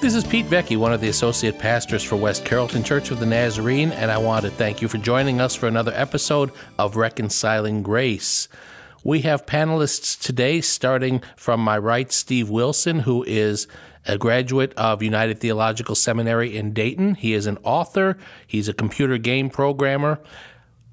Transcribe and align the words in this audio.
This 0.00 0.14
is 0.14 0.24
Pete 0.24 0.46
Vecchi, 0.46 0.78
one 0.78 0.94
of 0.94 1.02
the 1.02 1.10
associate 1.10 1.58
pastors 1.58 2.02
for 2.02 2.16
West 2.16 2.46
Carrollton 2.46 2.82
Church 2.82 3.10
of 3.10 3.20
the 3.20 3.26
Nazarene, 3.26 3.92
and 3.92 4.10
I 4.10 4.16
want 4.16 4.46
to 4.46 4.50
thank 4.50 4.80
you 4.80 4.88
for 4.88 4.96
joining 4.96 5.42
us 5.42 5.54
for 5.54 5.66
another 5.66 5.92
episode 5.94 6.52
of 6.78 6.96
Reconciling 6.96 7.82
Grace. 7.82 8.48
We 9.04 9.20
have 9.20 9.44
panelists 9.44 10.18
today, 10.18 10.62
starting 10.62 11.20
from 11.36 11.60
my 11.60 11.76
right, 11.76 12.10
Steve 12.10 12.48
Wilson, 12.48 13.00
who 13.00 13.24
is 13.24 13.66
a 14.06 14.16
graduate 14.16 14.72
of 14.72 15.02
United 15.02 15.38
Theological 15.38 15.94
Seminary 15.94 16.56
in 16.56 16.72
Dayton. 16.72 17.16
He 17.16 17.34
is 17.34 17.44
an 17.44 17.58
author, 17.62 18.16
he's 18.46 18.70
a 18.70 18.74
computer 18.74 19.18
game 19.18 19.50
programmer, 19.50 20.18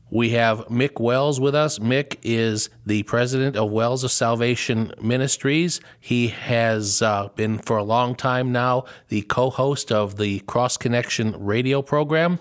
we 0.09 0.29
have 0.31 0.59
Mick 0.67 0.99
Wells 0.99 1.39
with 1.39 1.53
us. 1.53 1.79
Mick 1.79 2.17
is 2.23 2.69
the 2.85 3.03
president 3.03 3.55
of 3.57 3.71
Wells 3.71 4.03
of 4.03 4.11
Salvation 4.11 4.93
Ministries. 5.01 5.81
He 5.99 6.29
has 6.29 7.01
uh, 7.01 7.29
been 7.35 7.59
for 7.59 7.77
a 7.77 7.83
long 7.83 8.15
time 8.15 8.51
now 8.51 8.85
the 9.09 9.23
co 9.23 9.49
host 9.49 9.91
of 9.91 10.17
the 10.17 10.39
Cross 10.41 10.77
Connection 10.77 11.35
radio 11.37 11.81
program. 11.81 12.39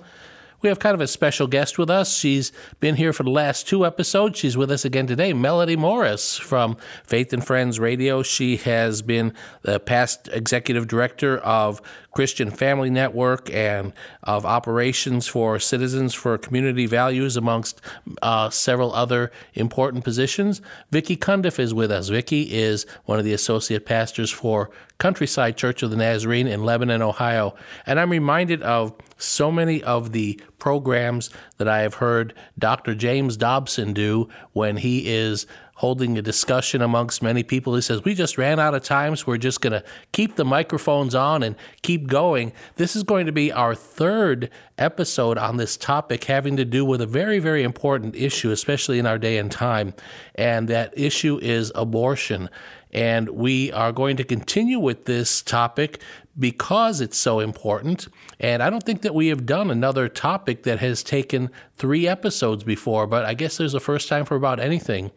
We 0.63 0.69
have 0.69 0.79
kind 0.79 0.95
of 0.95 1.01
a 1.01 1.07
special 1.07 1.47
guest 1.47 1.79
with 1.79 1.91
us. 1.91 2.17
She's 2.17 2.51
been 2.81 2.97
here 2.97 3.13
for 3.13 3.23
the 3.23 3.31
last 3.31 3.69
two 3.69 3.85
episodes. 3.85 4.39
She's 4.39 4.57
with 4.57 4.71
us 4.71 4.85
again 4.85 5.07
today, 5.07 5.33
Melody 5.33 5.77
Morris 5.77 6.37
from 6.39 6.77
Faith 7.05 7.33
and 7.33 7.45
Friends 7.45 7.79
Radio. 7.79 8.23
She 8.23 8.57
has 8.59 9.03
been 9.03 9.35
the 9.63 9.79
past 9.79 10.29
executive 10.33 10.89
director 10.89 11.39
of 11.39 11.83
Christian 12.15 12.51
Family 12.51 12.89
Network 12.89 13.53
and 13.53 13.93
of 14.23 14.47
operations 14.47 15.27
for 15.27 15.59
Citizens 15.59 16.15
for 16.15 16.39
Community 16.39 16.87
Values, 16.87 17.37
amongst 17.37 17.83
uh, 18.23 18.49
several 18.49 18.95
other 18.95 19.31
important 19.53 20.03
positions. 20.03 20.63
Vicki 20.91 21.17
Cundiff 21.17 21.59
is 21.59 21.75
with 21.75 21.91
us. 21.91 22.09
Vicki 22.09 22.55
is 22.55 22.87
one 23.05 23.19
of 23.19 23.27
the 23.27 23.35
associate 23.35 23.85
pastors 23.85 24.31
for 24.31 24.71
Countryside 24.97 25.59
Church 25.59 25.83
of 25.83 25.91
the 25.91 25.97
Nazarene 25.97 26.47
in 26.47 26.65
Lebanon, 26.65 27.03
Ohio. 27.03 27.55
And 27.85 28.01
I'm 28.01 28.11
reminded 28.11 28.63
of 28.63 28.95
so 29.17 29.51
many 29.51 29.83
of 29.83 30.13
the 30.13 30.41
programs 30.59 31.31
that 31.59 31.69
I 31.69 31.81
have 31.81 31.95
heard 31.95 32.35
Dr. 32.59 32.95
James 32.95 33.37
Dobson 33.37 33.93
do 33.93 34.29
when 34.53 34.77
he 34.77 35.09
is 35.09 35.47
holding 35.77 36.17
a 36.17 36.23
discussion 36.23 36.81
amongst 36.81 37.23
many 37.23 37.43
people. 37.43 37.75
He 37.75 37.83
says, 37.83 38.03
We 38.03 38.15
just 38.15 38.39
ran 38.39 38.59
out 38.59 38.75
of 38.75 38.83
time, 38.83 39.15
so 39.15 39.25
we're 39.27 39.37
just 39.37 39.61
going 39.61 39.73
to 39.75 39.85
keep 40.13 40.37
the 40.37 40.45
microphones 40.45 41.15
on 41.15 41.43
and 41.43 41.55
keep 41.83 42.09
going. 42.09 42.53
This 42.77 42.97
is 42.97 43.03
going 43.03 43.27
to 43.27 43.33
be 43.33 43.53
our 43.53 43.75
third 43.75 44.51
episode 44.79 45.39
on 45.39 45.57
this 45.59 45.77
topic 45.77 46.25
having 46.25 46.57
to 46.57 46.65
do 46.65 46.85
with 46.85 47.01
a 47.01 47.07
very, 47.07 47.39
very 47.39 47.63
important 47.63 48.17
issue, 48.17 48.51
especially 48.51 48.99
in 48.99 49.07
our 49.07 49.19
day 49.19 49.39
and 49.39 49.53
time. 49.53 49.95
And 50.35 50.69
that 50.69 50.99
issue 50.99 51.39
is 51.43 51.73
abortion. 51.75 52.49
And 52.97 53.29
we 53.29 53.71
are 53.73 53.93
going 53.93 54.17
to 54.17 54.25
continue 54.25 54.79
with 54.79 55.05
this 55.05 55.43
topic 55.43 56.01
because 56.39 57.03
it's 57.03 57.19
so 57.19 57.41
important. 57.41 58.09
And 58.41 58.63
I 58.63 58.71
don't 58.71 58.83
think 58.83 59.03
that 59.03 59.15
we 59.15 59.29
have 59.29 59.45
done 59.45 59.71
another 59.71 60.09
topic 60.09 60.63
that 60.63 60.79
has 60.81 61.03
taken 61.03 61.51
three 61.75 62.09
episodes 62.09 62.65
before, 62.65 63.07
but 63.07 63.27
I 63.27 63.35
guess 63.35 63.59
there's 63.59 63.75
a 63.75 63.81
first 63.81 64.09
time 64.09 64.25
for 64.25 64.35
about 64.35 64.61
anything. 64.61 65.11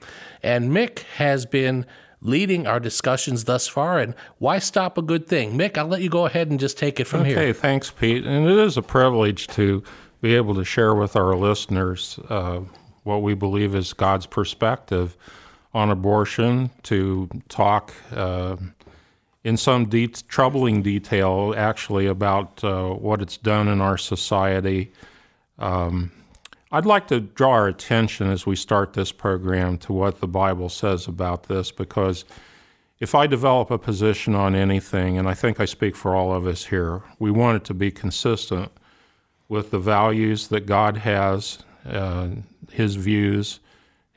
And 0.44 0.72
Mick 0.72 1.00
has 1.16 1.46
been 1.46 1.86
leading 2.22 2.68
our 2.68 2.82
discussions 2.82 3.46
thus 3.46 3.68
far, 3.68 3.98
and 3.98 4.14
why 4.40 4.60
stop 4.60 4.98
a 4.98 5.02
good 5.02 5.26
thing? 5.26 5.58
Mick, 5.58 5.78
I'll 5.78 5.88
let 5.88 6.02
you 6.02 6.10
go 6.10 6.26
ahead 6.26 6.50
and 6.50 6.60
just 6.60 6.78
take 6.78 7.00
it 7.00 7.06
from 7.06 7.22
okay, 7.22 7.30
here. 7.30 7.40
Okay, 7.40 7.54
thanks, 7.54 7.92
Pete. 7.92 8.26
And 8.26 8.46
it 8.46 8.58
is 8.58 8.76
a 8.76 8.82
privilege 8.82 9.48
to 9.48 9.84
be 10.22 10.36
able 10.36 10.54
to 10.56 10.66
share 10.66 10.94
with 10.94 11.16
our 11.16 11.34
listeners 11.36 12.20
uh, 12.28 12.60
what 13.04 13.22
we 13.22 13.34
believe 13.36 13.74
is 13.74 13.94
God's 13.94 14.26
perspective 14.26 15.16
on 15.74 15.90
abortion, 15.90 16.70
to 16.84 17.30
talk. 17.48 17.94
Uh, 18.12 18.58
in 19.44 19.56
some 19.56 19.86
de- 19.86 20.08
troubling 20.08 20.82
detail, 20.82 21.54
actually, 21.56 22.08
about 22.08 22.64
uh, 22.64 22.90
what 22.90 23.22
it's 23.22 23.38
done 23.38 23.68
in 23.68 23.80
our 23.80 23.98
society. 23.98 24.92
Um, 25.58 26.12
I'd 26.72 26.86
like 26.86 27.08
to 27.08 27.20
draw 27.20 27.52
our 27.52 27.68
attention 27.68 28.30
as 28.30 28.46
we 28.46 28.56
start 28.56 28.94
this 28.94 29.12
program 29.12 29.78
to 29.80 29.94
what 29.94 30.20
the 30.20 30.28
Bible 30.28 30.70
says 30.70 31.08
about 31.08 31.44
this 31.44 31.72
because 31.72 32.26
if 33.00 33.16
I 33.16 33.28
develop 33.28 33.72
a 33.72 33.78
position 33.78 34.36
on 34.36 34.56
anything, 34.56 35.18
and 35.18 35.28
I 35.28 35.34
think 35.34 35.60
I 35.60 35.66
speak 35.66 35.96
for 35.96 36.16
all 36.16 36.34
of 36.34 36.46
us 36.46 36.66
here, 36.66 37.02
we 37.18 37.32
want 37.32 37.56
it 37.56 37.64
to 37.66 37.74
be 37.74 37.92
consistent 37.92 38.72
with 39.48 39.72
the 39.72 39.80
values 39.80 40.50
that 40.50 40.66
God 40.66 40.98
has, 40.98 41.60
uh, 41.86 42.28
His 42.72 42.96
views, 42.96 43.62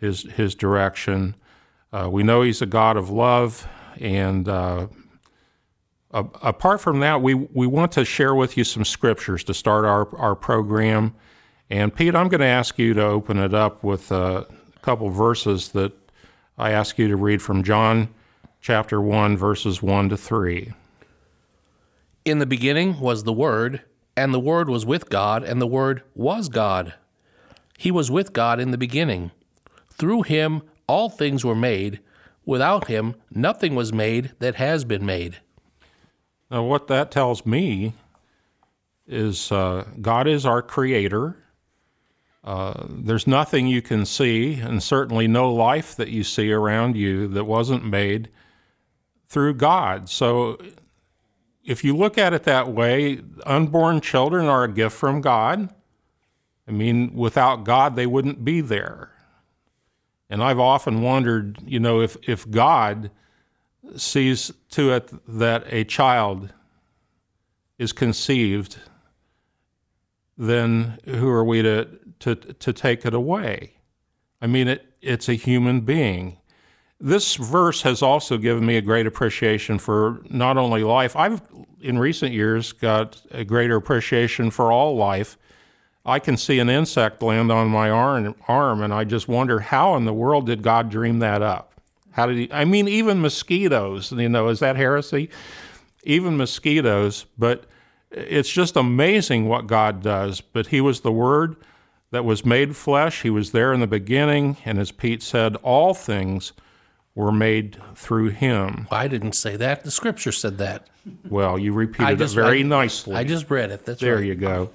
His 0.00 0.22
His 0.32 0.54
direction. 0.54 1.36
Uh, 1.92 2.08
we 2.10 2.22
know 2.22 2.42
He's 2.42 2.62
a 2.62 2.66
God 2.66 2.96
of 2.96 3.10
love, 3.10 3.68
and 4.00 4.48
uh, 4.48 4.86
uh, 6.12 6.24
apart 6.42 6.80
from 6.80 7.00
that, 7.00 7.20
we, 7.20 7.34
we 7.34 7.66
want 7.66 7.92
to 7.92 8.04
share 8.04 8.34
with 8.34 8.56
you 8.56 8.64
some 8.64 8.84
scriptures 8.84 9.44
to 9.44 9.54
start 9.54 9.84
our, 9.84 10.14
our 10.16 10.34
program. 10.34 11.14
And 11.70 11.94
Pete, 11.94 12.14
I'm 12.14 12.28
going 12.28 12.40
to 12.40 12.46
ask 12.46 12.78
you 12.78 12.94
to 12.94 13.02
open 13.02 13.38
it 13.38 13.54
up 13.54 13.82
with 13.82 14.10
a 14.10 14.46
couple 14.82 15.08
verses 15.10 15.70
that 15.70 15.92
I 16.58 16.72
ask 16.72 16.98
you 16.98 17.08
to 17.08 17.16
read 17.16 17.40
from 17.40 17.62
John 17.62 18.08
chapter 18.60 19.00
1, 19.00 19.36
verses 19.36 19.82
1 19.82 20.10
to 20.10 20.16
3. 20.16 20.72
In 22.24 22.38
the 22.38 22.46
beginning 22.46 23.00
was 23.00 23.24
the 23.24 23.32
Word, 23.32 23.82
and 24.16 24.32
the 24.32 24.40
Word 24.40 24.68
was 24.68 24.86
with 24.86 25.08
God, 25.08 25.42
and 25.42 25.60
the 25.60 25.66
Word 25.66 26.02
was 26.14 26.48
God. 26.48 26.94
He 27.78 27.90
was 27.90 28.10
with 28.10 28.32
God 28.32 28.60
in 28.60 28.70
the 28.70 28.78
beginning. 28.78 29.30
Through 29.90 30.22
him 30.22 30.62
all 30.86 31.08
things 31.08 31.44
were 31.44 31.54
made. 31.54 32.00
Without 32.44 32.88
him 32.88 33.14
nothing 33.30 33.74
was 33.74 33.92
made 33.92 34.32
that 34.40 34.56
has 34.56 34.84
been 34.84 35.06
made. 35.06 35.38
Now, 36.50 36.64
what 36.64 36.88
that 36.88 37.10
tells 37.10 37.46
me 37.46 37.94
is 39.06 39.50
uh, 39.52 39.84
God 40.00 40.26
is 40.26 40.44
our 40.44 40.60
creator. 40.60 41.36
Uh, 42.44 42.86
there's 42.88 43.26
nothing 43.26 43.68
you 43.68 43.80
can 43.80 44.04
see, 44.04 44.54
and 44.54 44.82
certainly 44.82 45.28
no 45.28 45.52
life 45.52 45.94
that 45.94 46.08
you 46.08 46.24
see 46.24 46.50
around 46.50 46.96
you 46.96 47.28
that 47.28 47.44
wasn't 47.44 47.84
made 47.84 48.28
through 49.28 49.54
God. 49.54 50.08
So, 50.08 50.58
if 51.64 51.84
you 51.84 51.96
look 51.96 52.18
at 52.18 52.34
it 52.34 52.42
that 52.42 52.68
way, 52.68 53.20
unborn 53.46 54.00
children 54.00 54.46
are 54.46 54.64
a 54.64 54.72
gift 54.72 54.96
from 54.96 55.20
God. 55.20 55.72
I 56.66 56.72
mean, 56.72 57.14
without 57.14 57.64
God, 57.64 57.94
they 57.94 58.06
wouldn't 58.06 58.44
be 58.44 58.60
there. 58.60 59.11
And 60.32 60.42
I've 60.42 60.58
often 60.58 61.02
wondered, 61.02 61.58
you 61.62 61.78
know, 61.78 62.00
if, 62.00 62.16
if 62.26 62.50
God 62.50 63.10
sees 63.96 64.50
to 64.70 64.90
it 64.94 65.12
that 65.28 65.62
a 65.66 65.84
child 65.84 66.54
is 67.78 67.92
conceived, 67.92 68.78
then 70.38 70.98
who 71.04 71.28
are 71.28 71.44
we 71.44 71.60
to, 71.60 71.86
to, 72.20 72.34
to 72.34 72.72
take 72.72 73.04
it 73.04 73.12
away? 73.12 73.74
I 74.40 74.46
mean, 74.46 74.68
it, 74.68 74.86
it's 75.02 75.28
a 75.28 75.34
human 75.34 75.82
being. 75.82 76.38
This 76.98 77.34
verse 77.34 77.82
has 77.82 78.00
also 78.00 78.38
given 78.38 78.64
me 78.64 78.78
a 78.78 78.80
great 78.80 79.06
appreciation 79.06 79.78
for 79.78 80.22
not 80.30 80.56
only 80.56 80.82
life, 80.82 81.14
I've 81.14 81.42
in 81.82 81.98
recent 81.98 82.32
years 82.32 82.72
got 82.72 83.20
a 83.32 83.44
greater 83.44 83.76
appreciation 83.76 84.50
for 84.50 84.72
all 84.72 84.96
life. 84.96 85.36
I 86.04 86.18
can 86.18 86.36
see 86.36 86.58
an 86.58 86.68
insect 86.68 87.22
land 87.22 87.52
on 87.52 87.68
my 87.68 87.88
arm, 87.88 88.34
arm 88.48 88.82
and 88.82 88.92
I 88.92 89.04
just 89.04 89.28
wonder 89.28 89.60
how 89.60 89.94
in 89.96 90.04
the 90.04 90.12
world 90.12 90.46
did 90.46 90.62
God 90.62 90.90
dream 90.90 91.20
that 91.20 91.42
up? 91.42 91.72
How 92.12 92.26
did 92.26 92.36
he? 92.36 92.52
I 92.52 92.64
mean, 92.64 92.88
even 92.88 93.20
mosquitoes. 93.20 94.12
You 94.12 94.28
know, 94.28 94.48
is 94.48 94.60
that 94.60 94.76
heresy? 94.76 95.30
Even 96.04 96.36
mosquitoes. 96.36 97.26
But 97.38 97.64
it's 98.10 98.50
just 98.50 98.76
amazing 98.76 99.48
what 99.48 99.66
God 99.66 100.02
does. 100.02 100.40
But 100.40 100.68
He 100.68 100.80
was 100.80 101.00
the 101.00 101.12
Word 101.12 101.56
that 102.10 102.24
was 102.24 102.44
made 102.44 102.76
flesh. 102.76 103.22
He 103.22 103.30
was 103.30 103.52
there 103.52 103.72
in 103.72 103.80
the 103.80 103.86
beginning, 103.86 104.58
and 104.64 104.78
as 104.78 104.90
Pete 104.90 105.22
said, 105.22 105.56
all 105.56 105.94
things 105.94 106.52
were 107.14 107.32
made 107.32 107.78
through 107.94 108.30
Him. 108.30 108.88
I 108.90 109.08
didn't 109.08 109.32
say 109.32 109.56
that. 109.56 109.84
The 109.84 109.90
Scripture 109.90 110.32
said 110.32 110.58
that. 110.58 110.88
Well, 111.28 111.58
you 111.58 111.72
repeated 111.72 112.18
just, 112.18 112.34
it 112.34 112.40
very 112.40 112.60
I, 112.60 112.62
nicely. 112.62 113.14
I 113.16 113.24
just 113.24 113.50
read 113.50 113.70
it. 113.70 113.86
That's 113.86 114.00
there. 114.00 114.16
Right. 114.16 114.26
You 114.26 114.34
go. 114.34 114.70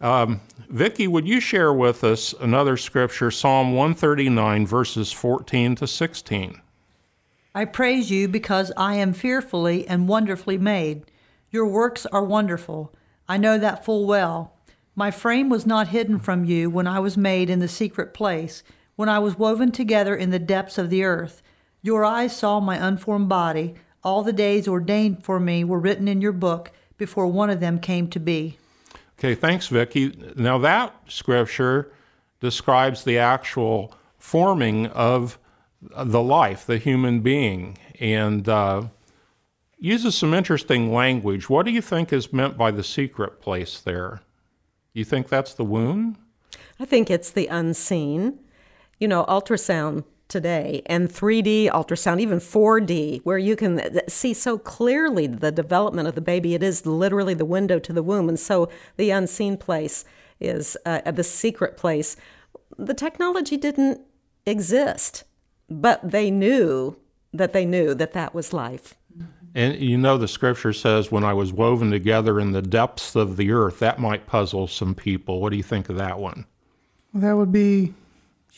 Um, 0.00 0.40
Vicki, 0.68 1.08
would 1.08 1.26
you 1.26 1.40
share 1.40 1.72
with 1.72 2.04
us 2.04 2.34
another 2.40 2.76
scripture, 2.76 3.30
Psalm 3.30 3.72
139, 3.72 4.66
verses 4.66 5.10
14 5.12 5.74
to 5.76 5.86
16? 5.86 6.60
I 7.54 7.64
praise 7.64 8.10
you 8.10 8.28
because 8.28 8.70
I 8.76 8.94
am 8.94 9.12
fearfully 9.12 9.88
and 9.88 10.06
wonderfully 10.06 10.58
made. 10.58 11.10
Your 11.50 11.66
works 11.66 12.06
are 12.06 12.22
wonderful. 12.22 12.94
I 13.28 13.38
know 13.38 13.58
that 13.58 13.84
full 13.84 14.06
well. 14.06 14.52
My 14.94 15.10
frame 15.10 15.48
was 15.48 15.66
not 15.66 15.88
hidden 15.88 16.18
from 16.18 16.44
you 16.44 16.70
when 16.70 16.86
I 16.86 17.00
was 17.00 17.16
made 17.16 17.50
in 17.50 17.58
the 17.58 17.68
secret 17.68 18.14
place, 18.14 18.62
when 18.96 19.08
I 19.08 19.18
was 19.18 19.38
woven 19.38 19.72
together 19.72 20.14
in 20.14 20.30
the 20.30 20.38
depths 20.38 20.78
of 20.78 20.90
the 20.90 21.02
earth. 21.04 21.42
Your 21.82 22.04
eyes 22.04 22.36
saw 22.36 22.60
my 22.60 22.76
unformed 22.76 23.28
body. 23.28 23.74
All 24.04 24.22
the 24.22 24.32
days 24.32 24.68
ordained 24.68 25.24
for 25.24 25.40
me 25.40 25.64
were 25.64 25.78
written 25.78 26.06
in 26.06 26.20
your 26.20 26.32
book 26.32 26.70
before 26.96 27.26
one 27.26 27.50
of 27.50 27.60
them 27.60 27.78
came 27.78 28.08
to 28.10 28.20
be. 28.20 28.58
Okay, 29.18 29.34
thanks, 29.34 29.66
Vicki. 29.66 30.16
Now, 30.36 30.58
that 30.58 30.94
scripture 31.08 31.90
describes 32.40 33.02
the 33.02 33.18
actual 33.18 33.92
forming 34.16 34.86
of 34.88 35.38
the 35.80 36.22
life, 36.22 36.64
the 36.66 36.78
human 36.78 37.20
being, 37.20 37.78
and 37.98 38.48
uh, 38.48 38.84
uses 39.76 40.16
some 40.16 40.34
interesting 40.34 40.92
language. 40.92 41.50
What 41.50 41.66
do 41.66 41.72
you 41.72 41.82
think 41.82 42.12
is 42.12 42.32
meant 42.32 42.56
by 42.56 42.70
the 42.70 42.84
secret 42.84 43.40
place 43.40 43.80
there? 43.80 44.20
You 44.92 45.04
think 45.04 45.28
that's 45.28 45.54
the 45.54 45.64
womb? 45.64 46.16
I 46.78 46.84
think 46.84 47.10
it's 47.10 47.32
the 47.32 47.48
unseen. 47.48 48.38
You 49.00 49.08
know, 49.08 49.24
ultrasound 49.24 50.04
today 50.28 50.82
and 50.86 51.08
3D 51.08 51.70
ultrasound, 51.70 52.20
even 52.20 52.38
4D, 52.38 53.20
where 53.24 53.38
you 53.38 53.56
can 53.56 54.00
see 54.08 54.34
so 54.34 54.58
clearly 54.58 55.26
the 55.26 55.50
development 55.50 56.08
of 56.08 56.14
the 56.14 56.20
baby. 56.20 56.54
It 56.54 56.62
is 56.62 56.86
literally 56.86 57.34
the 57.34 57.44
window 57.44 57.78
to 57.78 57.92
the 57.92 58.02
womb. 58.02 58.28
And 58.28 58.38
so 58.38 58.68
the 58.96 59.10
unseen 59.10 59.56
place 59.56 60.04
is 60.40 60.76
uh, 60.86 61.10
the 61.10 61.24
secret 61.24 61.76
place. 61.76 62.16
The 62.76 62.94
technology 62.94 63.56
didn't 63.56 64.00
exist, 64.46 65.24
but 65.68 66.08
they 66.08 66.30
knew 66.30 66.96
that 67.32 67.52
they 67.52 67.66
knew 67.66 67.94
that 67.94 68.12
that 68.12 68.34
was 68.34 68.52
life. 68.52 68.94
And 69.54 69.76
you 69.80 69.98
know, 69.98 70.18
the 70.18 70.28
scripture 70.28 70.72
says, 70.72 71.10
when 71.10 71.24
I 71.24 71.32
was 71.32 71.52
woven 71.52 71.90
together 71.90 72.38
in 72.38 72.52
the 72.52 72.62
depths 72.62 73.16
of 73.16 73.36
the 73.36 73.50
earth, 73.50 73.78
that 73.80 73.98
might 73.98 74.26
puzzle 74.26 74.66
some 74.66 74.94
people. 74.94 75.40
What 75.40 75.50
do 75.50 75.56
you 75.56 75.62
think 75.62 75.88
of 75.88 75.96
that 75.96 76.18
one? 76.18 76.46
Well, 77.12 77.22
that 77.22 77.36
would 77.36 77.52
be 77.52 77.94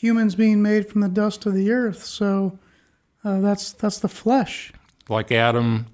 humans 0.01 0.33
being 0.33 0.63
made 0.63 0.89
from 0.89 1.01
the 1.01 1.07
dust 1.07 1.45
of 1.45 1.53
the 1.53 1.71
earth. 1.71 2.03
So 2.03 2.57
uh, 3.23 3.39
that's 3.39 3.71
that's 3.71 3.99
the 3.99 4.09
flesh. 4.09 4.73
Like 5.07 5.31
Adam, 5.31 5.85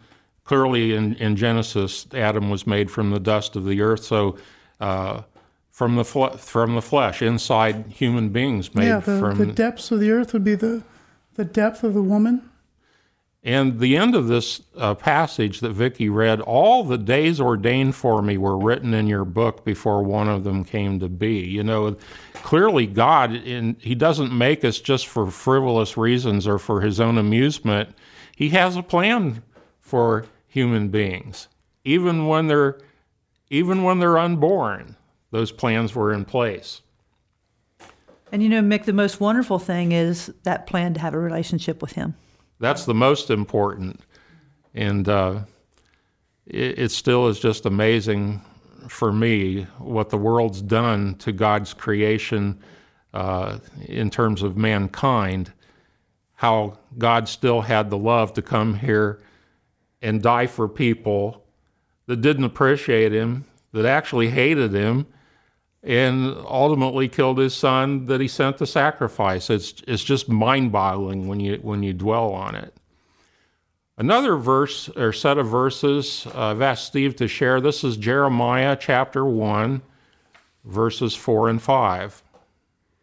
clearly 0.46 0.94
in, 0.96 1.16
in 1.16 1.36
Genesis, 1.36 2.08
Adam 2.14 2.50
was 2.50 2.66
made 2.66 2.90
from 2.90 3.12
the 3.12 3.20
dust 3.20 3.58
of 3.58 3.66
the 3.66 3.82
earth. 3.82 4.06
So 4.06 4.38
uh, 4.80 5.24
from 5.70 5.98
the 5.98 6.06
fle- 6.06 6.38
from 6.38 6.76
the 6.76 6.82
flesh, 6.82 7.22
inside 7.22 7.88
human 7.90 8.30
beings 8.30 8.74
made 8.74 8.88
yeah, 8.88 9.02
the, 9.02 9.20
from 9.20 9.40
the 9.40 9.48
depths 9.48 9.92
of 9.92 10.00
the 10.00 10.10
earth 10.12 10.32
would 10.32 10.46
be 10.46 10.56
the 10.56 10.84
the 11.36 11.44
depth 11.46 11.84
of 11.84 11.94
the 11.94 12.02
woman. 12.02 12.50
And 13.48 13.80
the 13.80 13.96
end 13.96 14.14
of 14.14 14.28
this 14.28 14.62
uh, 14.76 14.94
passage 14.94 15.62
that 15.62 15.72
Vicki 15.72 16.10
read, 16.10 16.42
all 16.42 16.84
the 16.84 16.98
days 16.98 17.40
ordained 17.40 17.96
for 17.96 18.22
me 18.22 18.38
were 18.38 18.58
written 18.58 18.94
in 18.94 19.08
your 19.08 19.24
book 19.24 19.64
before 19.64 20.04
one 20.04 20.28
of 20.28 20.44
them 20.44 20.66
came 20.66 21.00
to 21.00 21.08
be. 21.08 21.40
You 21.46 21.64
know, 21.64 21.96
clearly 22.34 22.88
God, 22.88 23.34
in, 23.34 23.78
He 23.80 23.96
doesn't 23.96 24.38
make 24.38 24.66
us 24.66 24.82
just 24.82 25.08
for 25.08 25.32
frivolous 25.32 25.96
reasons 25.96 26.46
or 26.46 26.60
for 26.60 26.82
His 26.82 27.00
own 27.00 27.18
amusement. 27.18 27.96
He 28.36 28.50
has 28.50 28.76
a 28.76 28.84
plan 28.84 29.44
for 29.80 30.26
human 30.50 30.90
beings, 30.90 31.48
even 31.86 32.28
when 32.28 32.48
they're 32.48 32.78
even 33.50 33.84
when 33.84 34.00
they're 34.00 34.18
unborn. 34.18 34.98
Those 35.32 35.54
plans 35.54 35.96
were 35.96 36.12
in 36.12 36.26
place. 36.26 36.82
And 38.30 38.44
you 38.44 38.50
know, 38.50 38.60
Mick, 38.60 38.84
the 38.84 38.92
most 38.92 39.22
wonderful 39.22 39.58
thing 39.58 39.94
is 39.94 40.34
that 40.44 40.68
plan 40.68 40.94
to 40.96 41.00
have 41.00 41.14
a 41.14 41.20
relationship 41.20 41.82
with 41.82 41.94
Him. 41.94 42.16
That's 42.60 42.86
the 42.86 42.94
most 42.94 43.30
important. 43.30 44.02
And 44.74 45.08
uh, 45.08 45.42
it, 46.46 46.80
it 46.80 46.92
still 46.92 47.28
is 47.28 47.40
just 47.40 47.66
amazing 47.66 48.42
for 48.88 49.12
me 49.12 49.64
what 49.80 50.10
the 50.10 50.18
world's 50.18 50.62
done 50.62 51.16
to 51.16 51.32
God's 51.32 51.74
creation 51.74 52.60
uh, 53.14 53.60
in 53.86 54.10
terms 54.10 54.44
of 54.44 54.58
mankind, 54.58 55.52
how 56.36 56.78
God 56.98 57.28
still 57.28 57.62
had 57.62 57.90
the 57.90 57.98
love 57.98 58.34
to 58.34 58.42
come 58.42 58.76
here 58.76 59.22
and 60.02 60.22
die 60.22 60.48
for 60.48 60.68
people 60.68 61.44
that 62.06 62.22
didn't 62.22 62.44
appreciate 62.44 63.12
Him, 63.12 63.46
that 63.74 63.86
actually 63.86 64.30
hated 64.30 64.74
Him, 64.74 65.08
and 65.88 66.36
ultimately 66.46 67.08
killed 67.08 67.38
his 67.38 67.56
son 67.56 68.08
that 68.08 68.20
he 68.20 68.28
sent 68.28 68.58
to 68.58 68.68
sacrifice. 68.68 69.50
It's, 69.50 69.74
it's 69.88 70.04
just 70.04 70.28
mind 70.28 70.74
boggling 70.74 71.30
when 71.30 71.40
you, 71.40 71.60
when 71.62 71.82
you 71.82 71.94
dwell 71.94 72.34
on 72.34 72.56
it. 72.56 72.74
Another 73.98 74.36
verse 74.36 74.90
or 74.90 75.14
set 75.14 75.38
of 75.38 75.48
verses 75.48 76.28
uh, 76.36 76.48
I've 76.48 76.62
asked 76.62 76.88
Steve 76.88 77.16
to 77.16 77.28
share. 77.30 77.62
This 77.62 77.86
is 77.86 77.96
Jeremiah 77.96 78.76
chapter 78.78 79.24
1, 79.24 79.82
verses 80.66 81.16
4 81.16 81.48
and 81.48 81.62
5. 81.62 82.22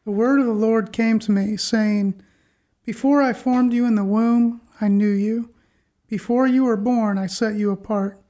The 0.04 0.10
word 0.10 0.38
of 0.38 0.46
the 0.46 0.52
Lord 0.52 0.92
came 0.92 1.18
to 1.20 1.32
me, 1.32 1.56
saying, 1.56 2.22
Before 2.84 3.22
I 3.22 3.32
formed 3.32 3.72
you 3.72 3.86
in 3.86 3.94
the 3.94 4.04
womb, 4.04 4.60
I 4.78 4.88
knew 4.88 5.10
you. 5.10 5.48
Before 6.06 6.46
you 6.46 6.64
were 6.64 6.76
born, 6.76 7.16
I 7.16 7.28
set 7.28 7.54
you 7.54 7.70
apart. 7.70 8.20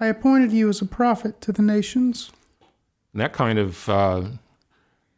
I 0.00 0.06
appointed 0.06 0.50
you 0.50 0.68
as 0.68 0.82
a 0.82 0.86
prophet 0.86 1.40
to 1.42 1.52
the 1.52 1.62
nations. 1.62 2.32
And 3.16 3.22
that 3.22 3.32
kind 3.32 3.58
of 3.58 3.88
uh, 3.88 4.24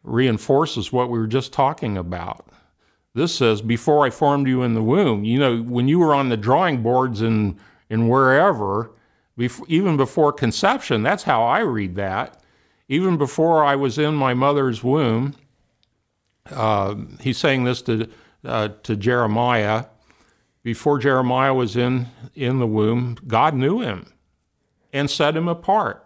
reinforces 0.04 0.92
what 0.92 1.10
we 1.10 1.18
were 1.18 1.26
just 1.26 1.52
talking 1.52 1.98
about. 1.98 2.46
This 3.12 3.34
says, 3.34 3.60
Before 3.60 4.06
I 4.06 4.10
formed 4.10 4.46
you 4.46 4.62
in 4.62 4.74
the 4.74 4.82
womb, 4.84 5.24
you 5.24 5.36
know, 5.36 5.60
when 5.62 5.88
you 5.88 5.98
were 5.98 6.14
on 6.14 6.28
the 6.28 6.36
drawing 6.36 6.80
boards 6.80 7.22
and, 7.22 7.58
and 7.90 8.08
wherever, 8.08 8.92
even 9.66 9.96
before 9.96 10.32
conception, 10.32 11.02
that's 11.02 11.24
how 11.24 11.42
I 11.42 11.58
read 11.58 11.96
that. 11.96 12.40
Even 12.88 13.16
before 13.16 13.64
I 13.64 13.74
was 13.74 13.98
in 13.98 14.14
my 14.14 14.32
mother's 14.32 14.84
womb, 14.84 15.34
uh, 16.52 16.94
he's 17.20 17.38
saying 17.38 17.64
this 17.64 17.82
to, 17.82 18.08
uh, 18.44 18.68
to 18.84 18.94
Jeremiah. 18.94 19.86
Before 20.62 21.00
Jeremiah 21.00 21.52
was 21.52 21.76
in, 21.76 22.06
in 22.36 22.60
the 22.60 22.66
womb, 22.68 23.16
God 23.26 23.54
knew 23.54 23.80
him 23.80 24.12
and 24.92 25.10
set 25.10 25.36
him 25.36 25.48
apart 25.48 26.04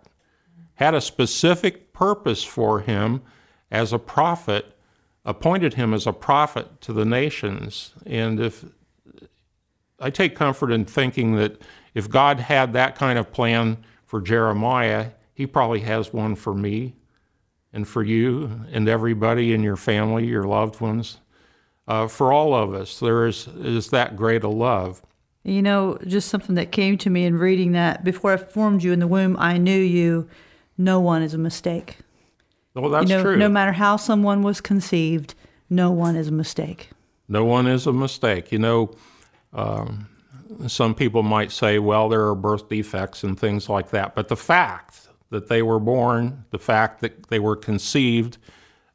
had 0.82 0.94
a 0.94 1.00
specific 1.00 1.81
purpose 1.92 2.42
for 2.44 2.80
him 2.80 3.22
as 3.70 3.92
a 3.92 3.98
prophet, 3.98 4.76
appointed 5.24 5.74
him 5.74 5.94
as 5.94 6.06
a 6.06 6.12
prophet 6.12 6.80
to 6.82 6.92
the 6.92 7.04
nations. 7.04 7.94
And 8.06 8.40
if 8.40 8.64
I 9.98 10.10
take 10.10 10.34
comfort 10.34 10.72
in 10.72 10.84
thinking 10.84 11.36
that 11.36 11.62
if 11.94 12.08
God 12.08 12.40
had 12.40 12.72
that 12.72 12.96
kind 12.96 13.18
of 13.18 13.32
plan 13.32 13.84
for 14.04 14.20
Jeremiah, 14.20 15.10
he 15.32 15.46
probably 15.46 15.80
has 15.80 16.12
one 16.12 16.34
for 16.34 16.54
me 16.54 16.94
and 17.72 17.86
for 17.88 18.02
you 18.02 18.60
and 18.72 18.88
everybody 18.88 19.52
in 19.52 19.62
your 19.62 19.76
family, 19.76 20.26
your 20.26 20.44
loved 20.44 20.80
ones. 20.80 21.18
Uh, 21.88 22.06
for 22.06 22.32
all 22.32 22.54
of 22.54 22.74
us, 22.74 23.00
there 23.00 23.26
is, 23.26 23.48
is 23.58 23.90
that 23.90 24.16
great 24.16 24.44
a 24.44 24.48
love. 24.48 25.02
You 25.44 25.62
know, 25.62 25.98
just 26.06 26.28
something 26.28 26.54
that 26.54 26.70
came 26.70 26.96
to 26.98 27.10
me 27.10 27.24
in 27.24 27.36
reading 27.36 27.72
that 27.72 28.04
before 28.04 28.32
I 28.32 28.36
formed 28.36 28.84
you 28.84 28.92
in 28.92 29.00
the 29.00 29.08
womb, 29.08 29.36
I 29.38 29.58
knew 29.58 29.78
you 29.78 30.28
no 30.78 31.00
one 31.00 31.22
is 31.22 31.34
a 31.34 31.38
mistake. 31.38 31.98
Well, 32.74 32.90
that's 32.90 33.10
you 33.10 33.16
know, 33.16 33.22
true. 33.22 33.36
No 33.36 33.48
matter 33.48 33.72
how 33.72 33.96
someone 33.96 34.42
was 34.42 34.60
conceived, 34.60 35.34
no 35.68 35.90
one 35.90 36.16
is 36.16 36.28
a 36.28 36.32
mistake. 36.32 36.90
No 37.28 37.44
one 37.44 37.66
is 37.66 37.86
a 37.86 37.92
mistake. 37.92 38.52
You 38.52 38.58
know, 38.58 38.94
um, 39.52 40.08
some 40.66 40.94
people 40.94 41.22
might 41.22 41.52
say, 41.52 41.78
well, 41.78 42.08
there 42.08 42.26
are 42.26 42.34
birth 42.34 42.68
defects 42.68 43.24
and 43.24 43.38
things 43.38 43.68
like 43.68 43.90
that. 43.90 44.14
But 44.14 44.28
the 44.28 44.36
fact 44.36 45.08
that 45.30 45.48
they 45.48 45.62
were 45.62 45.80
born, 45.80 46.44
the 46.50 46.58
fact 46.58 47.00
that 47.00 47.28
they 47.28 47.38
were 47.38 47.56
conceived 47.56 48.38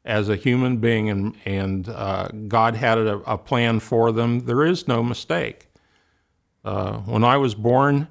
as 0.04 0.28
a 0.28 0.36
human 0.36 0.78
being 0.78 1.10
and, 1.10 1.36
and 1.44 1.88
uh, 1.88 2.28
God 2.46 2.74
had 2.76 2.98
a, 2.98 3.16
a, 3.30 3.36
plan 3.36 3.80
for 3.80 4.10
them, 4.12 4.40
there 4.40 4.64
is 4.64 4.88
no 4.88 5.02
mistake. 5.02 5.68
Uh, 6.64 6.98
when 6.98 7.24
I 7.24 7.36
was 7.36 7.54
born, 7.54 8.08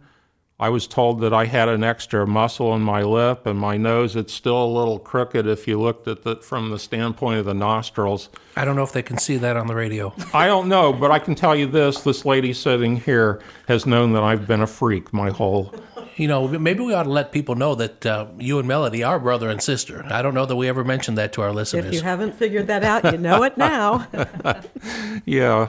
I 0.60 0.70
was 0.70 0.88
told 0.88 1.22
that 1.22 1.36
I 1.36 1.46
had 1.46 1.70
an 1.70 1.84
extra 1.84 2.26
muscle 2.26 2.74
in 2.74 2.82
my 2.82 3.04
lip 3.04 3.46
and 3.46 3.60
my 3.60 3.78
nose. 3.78 4.16
It's 4.16 4.34
still 4.34 4.64
a 4.64 4.66
little 4.66 4.98
crooked 4.98 5.46
if 5.46 5.68
you 5.68 5.80
looked 5.80 6.08
at 6.08 6.26
it 6.26 6.44
from 6.44 6.72
the 6.72 6.80
standpoint 6.80 7.38
of 7.38 7.46
the 7.46 7.54
nostrils. 7.54 8.30
I 8.56 8.66
don't 8.66 8.76
know 8.76 8.82
if 8.82 8.92
they 8.92 9.04
can 9.04 9.20
see 9.20 9.38
that 9.38 9.56
on 9.56 9.68
the 9.68 9.76
radio. 9.76 10.16
I 10.34 10.48
don't 10.48 10.68
know, 10.68 10.92
but 10.94 11.12
I 11.12 11.20
can 11.20 11.36
tell 11.36 11.56
you 11.56 11.68
this 11.68 12.02
this 12.02 12.26
lady 12.26 12.54
sitting 12.54 12.98
here 12.98 13.40
has 13.68 13.86
known 13.86 14.14
that 14.14 14.24
I've 14.24 14.48
been 14.48 14.62
a 14.62 14.68
freak 14.68 15.14
my 15.14 15.30
whole. 15.30 15.76
You 16.16 16.28
know, 16.28 16.48
maybe 16.48 16.84
we 16.84 16.96
ought 16.96 17.04
to 17.04 17.12
let 17.12 17.32
people 17.32 17.54
know 17.54 17.76
that 17.76 18.04
uh, 18.04 18.26
you 18.40 18.58
and 18.58 18.68
Melody 18.68 19.04
are 19.04 19.20
brother 19.20 19.52
and 19.52 19.62
sister. 19.62 20.04
I 20.10 20.24
don't 20.24 20.34
know 20.34 20.48
that 20.48 20.56
we 20.56 20.68
ever 20.68 20.84
mentioned 20.84 21.20
that 21.20 21.34
to 21.34 21.44
our 21.44 21.54
listeners. 21.54 21.86
If 21.86 21.94
you 21.94 22.02
haven't 22.02 22.34
figured 22.34 22.66
that 22.66 22.84
out, 22.84 23.12
you 23.12 23.20
know 23.20 23.44
it 23.44 23.58
now. 23.58 24.08
yeah. 25.26 25.68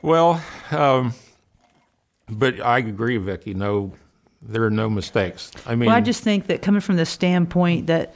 Well, 0.00 0.42
um, 0.70 1.12
but 2.28 2.60
I 2.60 2.78
agree, 2.78 3.16
Vicki. 3.16 3.54
No, 3.54 3.92
there 4.42 4.64
are 4.64 4.70
no 4.70 4.88
mistakes. 4.88 5.50
I 5.66 5.74
mean, 5.74 5.88
well, 5.88 5.96
I 5.96 6.00
just 6.00 6.22
think 6.22 6.46
that 6.46 6.62
coming 6.62 6.80
from 6.80 6.96
the 6.96 7.06
standpoint 7.06 7.86
that 7.86 8.14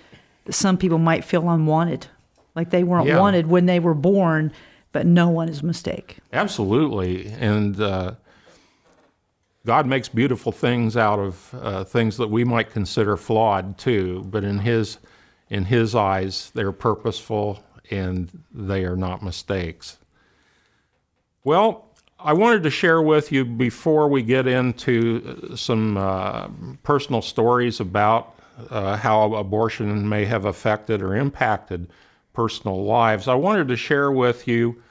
some 0.51 0.77
people 0.77 0.99
might 0.99 1.25
feel 1.25 1.49
unwanted, 1.49 2.07
like 2.55 2.71
they 2.71 2.85
weren't 2.85 3.07
yeah. 3.07 3.19
wanted 3.19 3.47
when 3.47 3.67
they 3.67 3.81
were 3.81 3.95
born, 3.95 4.53
but 4.93 5.07
no 5.07 5.29
one 5.29 5.49
is 5.49 5.61
a 5.61 5.67
mistake. 5.67 6.19
Absolutely, 6.33 7.27
and 7.39 7.81
uh, 7.81 8.15
God 9.65 9.87
makes 9.87 10.09
beautiful 10.09 10.53
things 10.53 10.97
out 10.97 11.19
of 11.19 11.55
uh, 11.55 11.85
things 11.85 12.17
that 12.17 12.29
we 12.29 12.45
might 12.45 12.71
consider 12.71 13.17
flawed 13.17 13.79
too. 13.79 14.25
But 14.27 14.45
in 14.45 14.59
His 14.59 14.99
in 15.49 15.65
His 15.67 15.95
eyes, 15.95 16.51
they're 16.55 16.73
purposeful 16.73 17.63
and 17.91 18.45
they 18.53 18.85
are 18.85 18.97
not 18.97 19.23
mistakes. 19.23 19.99
Well, 21.45 21.92
I 22.25 22.33
wanted 22.33 22.63
to 22.63 22.71
share 22.71 23.03
with 23.03 23.33
you 23.33 23.45
before 23.45 24.09
we 24.09 24.23
get 24.23 24.47
into 24.47 25.57
some 25.57 25.97
uh, 25.97 26.49
personal 26.83 27.23
stories 27.23 27.81
about 27.81 28.39
uh, 28.71 28.97
how 28.97 29.35
abortion 29.35 30.09
may 30.09 30.25
have 30.25 30.45
affected 30.45 31.03
or 31.03 31.17
impacted 31.17 31.89
personal 32.33 32.85
lives. 32.85 33.29
I 33.29 33.35
wanted 33.35 33.69
to 33.69 33.77
share 33.77 34.13
with 34.13 34.47
you 34.47 34.83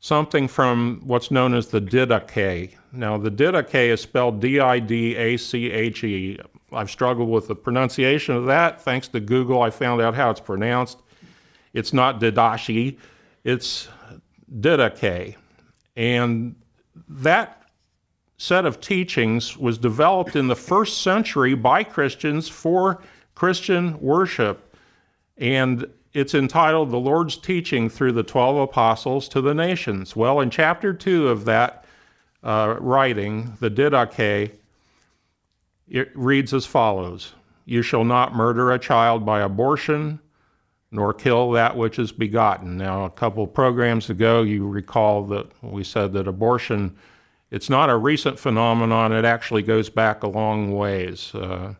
something 0.00 0.48
from 0.48 1.02
what's 1.04 1.30
known 1.30 1.54
as 1.54 1.68
the 1.68 1.80
Didache. 1.80 2.74
Now, 2.92 3.16
the 3.16 3.30
Didache 3.30 3.92
is 3.92 4.00
spelled 4.00 4.40
D 4.40 4.58
I 4.58 4.78
D 4.78 5.14
A 5.16 5.36
C 5.36 5.70
H 5.70 6.04
E. 6.04 6.38
I've 6.72 6.90
struggled 6.90 7.28
with 7.28 7.48
the 7.48 7.54
pronunciation 7.54 8.34
of 8.34 8.46
that. 8.46 8.80
Thanks 8.80 9.08
to 9.08 9.20
Google, 9.20 9.62
I 9.62 9.70
found 9.70 10.00
out 10.00 10.14
how 10.14 10.30
it's 10.30 10.40
pronounced. 10.40 10.98
It's 11.74 11.92
not 11.92 12.20
Didashi, 12.20 12.98
it's 13.44 13.88
Didache. 14.60 15.36
And 15.96 16.56
that 17.08 17.62
set 18.36 18.66
of 18.66 18.80
teachings 18.80 19.56
was 19.56 19.78
developed 19.78 20.34
in 20.34 20.48
the 20.48 20.56
first 20.56 21.02
century 21.02 21.54
by 21.54 21.84
Christians 21.84 22.48
for 22.48 23.00
Christian 23.34 24.00
worship. 24.00 24.74
And 25.36 25.86
it's 26.12 26.34
entitled 26.34 26.90
The 26.90 26.98
Lord's 26.98 27.36
Teaching 27.36 27.88
Through 27.88 28.12
the 28.12 28.22
Twelve 28.22 28.56
Apostles 28.56 29.28
to 29.28 29.40
the 29.40 29.54
Nations. 29.54 30.14
Well, 30.14 30.40
in 30.40 30.50
chapter 30.50 30.92
2 30.92 31.28
of 31.28 31.44
that 31.46 31.84
uh, 32.42 32.76
writing, 32.80 33.56
the 33.60 33.70
Didache, 33.70 34.52
it 35.88 36.10
reads 36.14 36.52
as 36.52 36.66
follows 36.66 37.34
You 37.64 37.82
shall 37.82 38.04
not 38.04 38.34
murder 38.34 38.72
a 38.72 38.78
child 38.78 39.24
by 39.24 39.40
abortion, 39.40 40.18
nor 40.92 41.14
kill 41.14 41.50
that 41.52 41.76
which 41.76 41.98
is 41.98 42.12
begotten. 42.12 42.76
Now, 42.76 43.04
a 43.04 43.10
couple 43.10 43.46
programs 43.46 44.10
ago, 44.10 44.42
you 44.42 44.68
recall 44.68 45.24
that 45.24 45.46
we 45.62 45.82
said 45.82 46.12
that 46.12 46.28
abortion, 46.28 46.96
it's 47.50 47.70
not 47.70 47.90
a 47.90 47.96
recent 47.96 48.38
phenomenon, 48.38 49.12
it 49.12 49.24
actually 49.24 49.62
goes 49.62 49.88
back 49.88 50.22
a 50.22 50.28
long 50.28 50.76
ways. 50.76 51.34
Uh, 51.34 51.74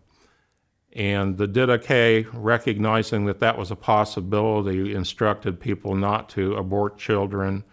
and 0.95 1.37
the 1.37 1.47
Didache, 1.47 2.26
recognizing 2.33 3.26
that 3.26 3.38
that 3.40 3.57
was 3.57 3.71
a 3.71 3.76
possibility, 3.76 4.95
instructed 4.95 5.61
people 5.61 5.95
not 5.95 6.28
to 6.31 6.54
abort 6.54 6.99
children 6.99 7.64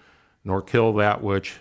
nor 0.44 0.62
kill 0.62 0.94
that 0.94 1.22
which 1.22 1.58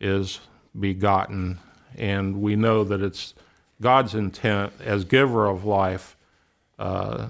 is 0.00 0.40
begotten. 0.78 1.58
And 1.96 2.40
we 2.40 2.56
know 2.56 2.84
that 2.84 3.02
it's 3.02 3.34
God's 3.80 4.14
intent 4.14 4.72
as 4.80 5.04
giver 5.04 5.46
of 5.46 5.64
life 5.64 6.16
uh, 6.78 7.28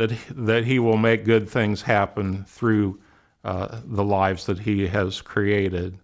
that, 0.00 0.18
that 0.30 0.64
He 0.64 0.78
will 0.78 0.96
make 0.96 1.24
good 1.24 1.48
things 1.48 1.82
happen 1.82 2.44
through 2.44 2.98
uh, 3.44 3.80
the 3.84 4.04
lives 4.04 4.46
that 4.46 4.60
He 4.60 4.86
has 4.86 5.20
created. 5.20 5.98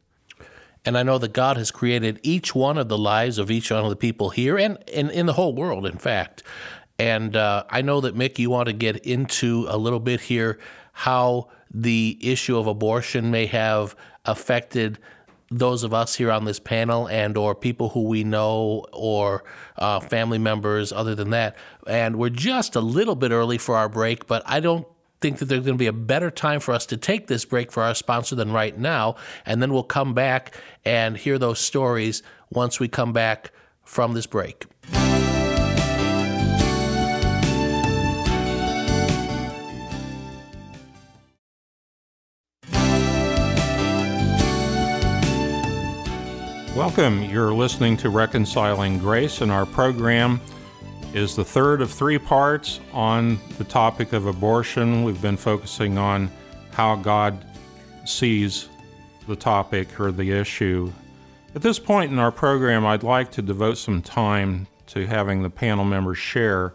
And 0.85 0.99
I 0.99 1.03
know 1.03 1.19
that 1.19 1.33
God 1.33 1.57
has 1.57 1.71
created 1.71 2.21
each 2.23 2.55
one 2.55 2.79
of 2.79 2.89
the 2.89 2.99
lives 2.99 3.39
of 3.39 3.51
each 3.51 3.71
one 3.71 3.83
of 3.83 3.91
the 3.91 3.97
people 3.97 4.31
here 4.31 4.59
and, 4.59 4.79
and 4.91 5.11
in 5.11 5.27
the 5.27 5.33
whole 5.33 5.55
world, 5.55 5.87
in 5.87 5.97
fact. 5.97 6.43
And 6.99 7.35
uh, 7.37 7.65
I 7.71 7.83
know 7.83 8.01
that, 8.03 8.15
Mick, 8.15 8.39
you 8.39 8.51
want 8.51 8.69
to 8.69 8.73
get 8.73 8.99
into 8.99 9.67
a 9.69 9.79
little 9.79 9.99
bit 9.99 10.21
here 10.21 10.59
how 10.93 11.49
the 11.73 12.19
issue 12.21 12.57
of 12.57 12.67
abortion 12.67 13.31
may 13.31 13.47
have 13.47 13.97
affected 14.25 14.99
those 15.51 15.85
of 15.85 15.95
us 15.95 16.15
here 16.15 16.31
on 16.31 16.45
this 16.45 16.59
panel 16.59 17.09
and 17.09 17.37
or 17.37 17.55
people 17.55 17.91
who 17.91 18.03
we 18.05 18.25
know 18.25 18.85
or 18.93 19.45
uh, 19.77 20.01
family 20.01 20.39
members 20.39 20.93
other 20.93 21.15
than 21.15 21.31
that. 21.31 21.57
And 21.87 22.17
we're 22.17 22.31
just 22.31 22.75
a 22.75 22.81
little 22.81 23.15
bit 23.15 23.31
early 23.31 23.59
for 23.59 23.77
our 23.77 23.89
break 23.89 24.27
but 24.27 24.43
i 24.47 24.61
don't 24.61 24.87
think 25.21 25.39
that 25.39 25.47
there's 25.47 25.65
going 25.65 25.77
to 25.77 25.79
be 25.79 25.87
a 25.87 25.93
better 25.93 26.31
time 26.31 26.61
for 26.61 26.73
us 26.73 26.87
to 26.87 26.97
take 26.97 27.27
this 27.27 27.45
break 27.45 27.73
for 27.73 27.83
our 27.83 27.95
sponsor 27.95 28.35
than 28.35 28.53
right 28.53 28.79
now. 28.79 29.17
And 29.45 29.63
then 29.63 29.73
we'll 29.73 29.83
come 29.83 30.15
back 30.15 30.55
and 30.85 31.17
hear 31.17 31.39
those 31.39 31.59
stories 31.59 32.23
once 32.51 32.79
we 32.79 32.89
come 32.89 33.13
back 33.13 33.51
from 33.83 34.13
this 34.13 34.27
break 34.27 34.67
Welcome. 46.77 47.23
You're 47.23 47.55
listening 47.55 47.97
to 47.97 48.11
Reconciling 48.11 48.99
Grace, 48.99 49.41
and 49.41 49.51
our 49.51 49.65
program 49.65 50.43
is 51.15 51.35
the 51.35 51.43
third 51.43 51.81
of 51.81 51.91
three 51.91 52.19
parts 52.19 52.81
on 52.93 53.39
the 53.57 53.65
topic 53.65 54.13
of 54.13 54.27
abortion. 54.27 55.03
We've 55.03 55.21
been 55.23 55.39
focusing 55.39 55.97
on 55.97 56.31
how 56.73 56.97
God 56.97 57.43
sees 58.05 58.69
the 59.27 59.37
topic 59.37 59.99
or 59.99 60.13
the 60.13 60.31
issue. 60.31 60.93
At 61.55 61.63
this 61.63 61.79
point 61.79 62.13
in 62.13 62.19
our 62.19 62.31
program, 62.31 62.85
I'd 62.85 63.03
like 63.03 63.31
to 63.33 63.43
devote 63.43 63.79
some 63.79 64.03
time 64.03 64.67
to 64.89 65.07
having 65.07 65.43
the 65.43 65.49
panel 65.49 65.87
members 65.87 66.19
share 66.19 66.75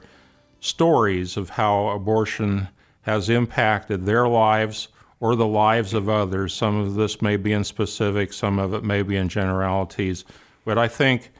stories 0.61 1.37
of 1.37 1.51
how 1.51 1.89
abortion 1.89 2.69
has 3.03 3.29
impacted 3.29 4.07
their 4.07 4.27
lives 4.27 4.87
or 5.21 5.35
the 5.35 5.47
lives 5.47 5.93
of 5.93 6.09
others. 6.09 6.53
Some 6.53 6.77
of 6.77 6.95
this 6.95 7.21
may 7.21 7.37
be 7.37 7.53
in 7.53 7.63
specifics, 7.63 8.35
some 8.35 8.59
of 8.59 8.73
it 8.73 8.83
may 8.83 9.03
be 9.03 9.15
in 9.15 9.29
generalities. 9.29 10.25
But 10.65 10.77
I 10.77 10.89
think 10.89 11.31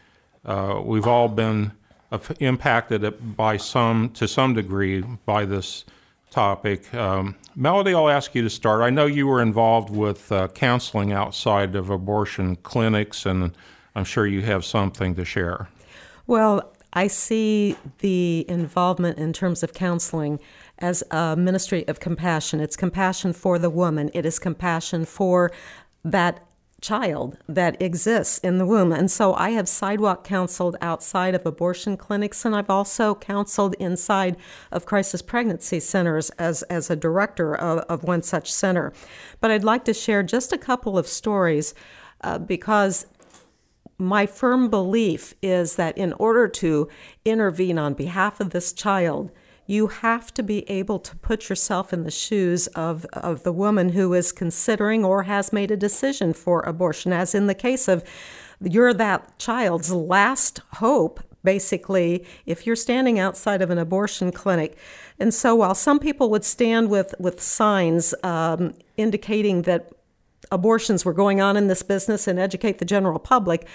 uh, 0.45 0.81
we've 0.83 1.07
all 1.07 1.27
been 1.27 1.73
impacted 2.39 3.35
by 3.35 3.57
some, 3.57 4.11
to 4.11 4.27
some 4.27 4.53
degree, 4.53 5.01
by 5.25 5.45
this 5.45 5.83
topic. 6.29 6.93
Um, 6.93 7.35
Melody, 7.55 7.93
I'll 7.93 8.09
ask 8.09 8.35
you 8.35 8.43
to 8.43 8.49
start. 8.49 8.81
I 8.81 8.89
know 8.89 9.05
you 9.05 9.27
were 9.27 9.41
involved 9.41 9.89
with 9.89 10.31
uh, 10.31 10.47
counseling 10.49 11.11
outside 11.11 11.75
of 11.75 11.89
abortion 11.89 12.57
clinics, 12.57 13.25
and 13.25 13.51
I'm 13.95 14.05
sure 14.05 14.27
you 14.27 14.41
have 14.41 14.63
something 14.63 15.15
to 15.15 15.25
share. 15.25 15.69
Well, 16.27 16.71
I 16.93 17.07
see 17.07 17.77
the 17.99 18.45
involvement 18.47 19.17
in 19.17 19.33
terms 19.33 19.63
of 19.63 19.73
counseling 19.73 20.39
as 20.81 21.03
a 21.11 21.35
ministry 21.35 21.87
of 21.87 21.99
compassion. 21.99 22.59
It's 22.59 22.75
compassion 22.75 23.33
for 23.33 23.59
the 23.59 23.69
woman, 23.69 24.09
it 24.13 24.25
is 24.25 24.39
compassion 24.39 25.05
for 25.05 25.51
that 26.03 26.45
child 26.81 27.37
that 27.47 27.79
exists 27.79 28.39
in 28.39 28.57
the 28.57 28.65
womb. 28.65 28.91
And 28.91 29.09
so 29.09 29.35
I 29.35 29.51
have 29.51 29.69
sidewalk 29.69 30.23
counseled 30.23 30.75
outside 30.81 31.35
of 31.35 31.45
abortion 31.45 31.95
clinics, 31.95 32.43
and 32.43 32.55
I've 32.55 32.69
also 32.69 33.15
counseled 33.15 33.75
inside 33.75 34.35
of 34.71 34.85
crisis 34.85 35.21
pregnancy 35.21 35.79
centers 35.79 36.31
as, 36.31 36.63
as 36.63 36.89
a 36.89 36.95
director 36.95 37.55
of, 37.55 37.79
of 37.87 38.03
one 38.03 38.23
such 38.23 38.51
center. 38.51 38.91
But 39.39 39.51
I'd 39.51 39.63
like 39.63 39.85
to 39.85 39.93
share 39.93 40.23
just 40.23 40.51
a 40.51 40.57
couple 40.57 40.97
of 40.97 41.07
stories 41.07 41.73
uh, 42.21 42.39
because 42.39 43.05
my 43.97 44.25
firm 44.25 44.69
belief 44.69 45.35
is 45.43 45.75
that 45.75 45.95
in 45.97 46.13
order 46.13 46.47
to 46.47 46.89
intervene 47.23 47.77
on 47.77 47.93
behalf 47.93 48.39
of 48.39 48.49
this 48.49 48.73
child, 48.73 49.31
you 49.65 49.87
have 49.87 50.33
to 50.33 50.43
be 50.43 50.69
able 50.69 50.99
to 50.99 51.15
put 51.17 51.49
yourself 51.49 51.93
in 51.93 52.03
the 52.03 52.11
shoes 52.11 52.67
of, 52.67 53.05
of 53.13 53.43
the 53.43 53.51
woman 53.51 53.89
who 53.89 54.13
is 54.13 54.31
considering 54.31 55.05
or 55.05 55.23
has 55.23 55.53
made 55.53 55.71
a 55.71 55.77
decision 55.77 56.33
for 56.33 56.61
abortion, 56.61 57.13
as 57.13 57.33
in 57.33 57.47
the 57.47 57.55
case 57.55 57.87
of 57.87 58.03
you're 58.61 58.93
that 58.93 59.37
child's 59.39 59.91
last 59.91 60.61
hope 60.75 61.19
basically 61.43 62.23
if 62.45 62.67
you're 62.67 62.75
standing 62.75 63.17
outside 63.17 63.61
of 63.61 63.71
an 63.71 63.77
abortion 63.79 64.31
clinic. 64.31 64.77
And 65.19 65.33
so 65.33 65.55
while 65.55 65.73
some 65.73 65.99
people 65.99 66.29
would 66.29 66.45
stand 66.45 66.89
with 66.89 67.15
with 67.19 67.41
signs 67.41 68.13
um, 68.23 68.75
indicating 68.97 69.63
that 69.63 69.91
abortions 70.51 71.05
were 71.05 71.13
going 71.13 71.39
on 71.41 71.57
in 71.57 71.67
this 71.67 71.83
business 71.83 72.27
and 72.27 72.37
educate 72.39 72.77
the 72.79 72.85
general 72.85 73.19
public 73.19 73.67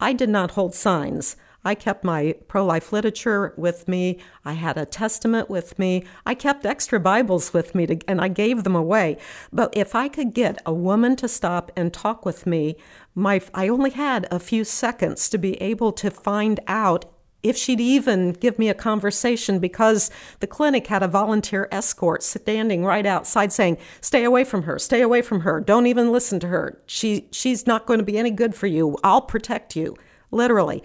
i 0.00 0.12
did 0.12 0.28
not 0.28 0.52
hold 0.52 0.74
signs 0.74 1.36
I 1.64 1.74
kept 1.74 2.04
my 2.04 2.34
pro 2.48 2.64
life 2.64 2.92
literature 2.92 3.54
with 3.56 3.88
me. 3.88 4.18
I 4.44 4.52
had 4.52 4.76
a 4.76 4.84
testament 4.84 5.48
with 5.48 5.78
me. 5.78 6.04
I 6.26 6.34
kept 6.34 6.66
extra 6.66 7.00
Bibles 7.00 7.52
with 7.52 7.74
me 7.74 7.86
to, 7.86 7.98
and 8.06 8.20
I 8.20 8.28
gave 8.28 8.64
them 8.64 8.76
away. 8.76 9.16
But 9.52 9.74
if 9.76 9.94
I 9.94 10.08
could 10.08 10.34
get 10.34 10.60
a 10.66 10.74
woman 10.74 11.16
to 11.16 11.28
stop 11.28 11.72
and 11.76 11.92
talk 11.92 12.26
with 12.26 12.46
me, 12.46 12.76
my, 13.14 13.40
I 13.54 13.68
only 13.68 13.90
had 13.90 14.26
a 14.30 14.38
few 14.38 14.64
seconds 14.64 15.28
to 15.30 15.38
be 15.38 15.60
able 15.62 15.92
to 15.92 16.10
find 16.10 16.60
out 16.66 17.06
if 17.44 17.58
she'd 17.58 17.80
even 17.80 18.32
give 18.32 18.58
me 18.58 18.70
a 18.70 18.74
conversation 18.74 19.58
because 19.58 20.10
the 20.40 20.46
clinic 20.46 20.86
had 20.86 21.02
a 21.02 21.08
volunteer 21.08 21.68
escort 21.70 22.22
standing 22.22 22.84
right 22.84 23.04
outside 23.04 23.52
saying, 23.52 23.76
"Stay 24.00 24.24
away 24.24 24.44
from 24.44 24.62
her. 24.62 24.78
Stay 24.78 25.02
away 25.02 25.20
from 25.20 25.40
her. 25.40 25.60
Don't 25.60 25.86
even 25.86 26.10
listen 26.10 26.40
to 26.40 26.48
her. 26.48 26.82
She 26.86 27.28
she's 27.30 27.66
not 27.66 27.84
going 27.84 27.98
to 27.98 28.04
be 28.04 28.18
any 28.18 28.30
good 28.30 28.54
for 28.54 28.66
you. 28.66 28.96
I'll 29.04 29.20
protect 29.20 29.76
you." 29.76 29.94
Literally. 30.30 30.82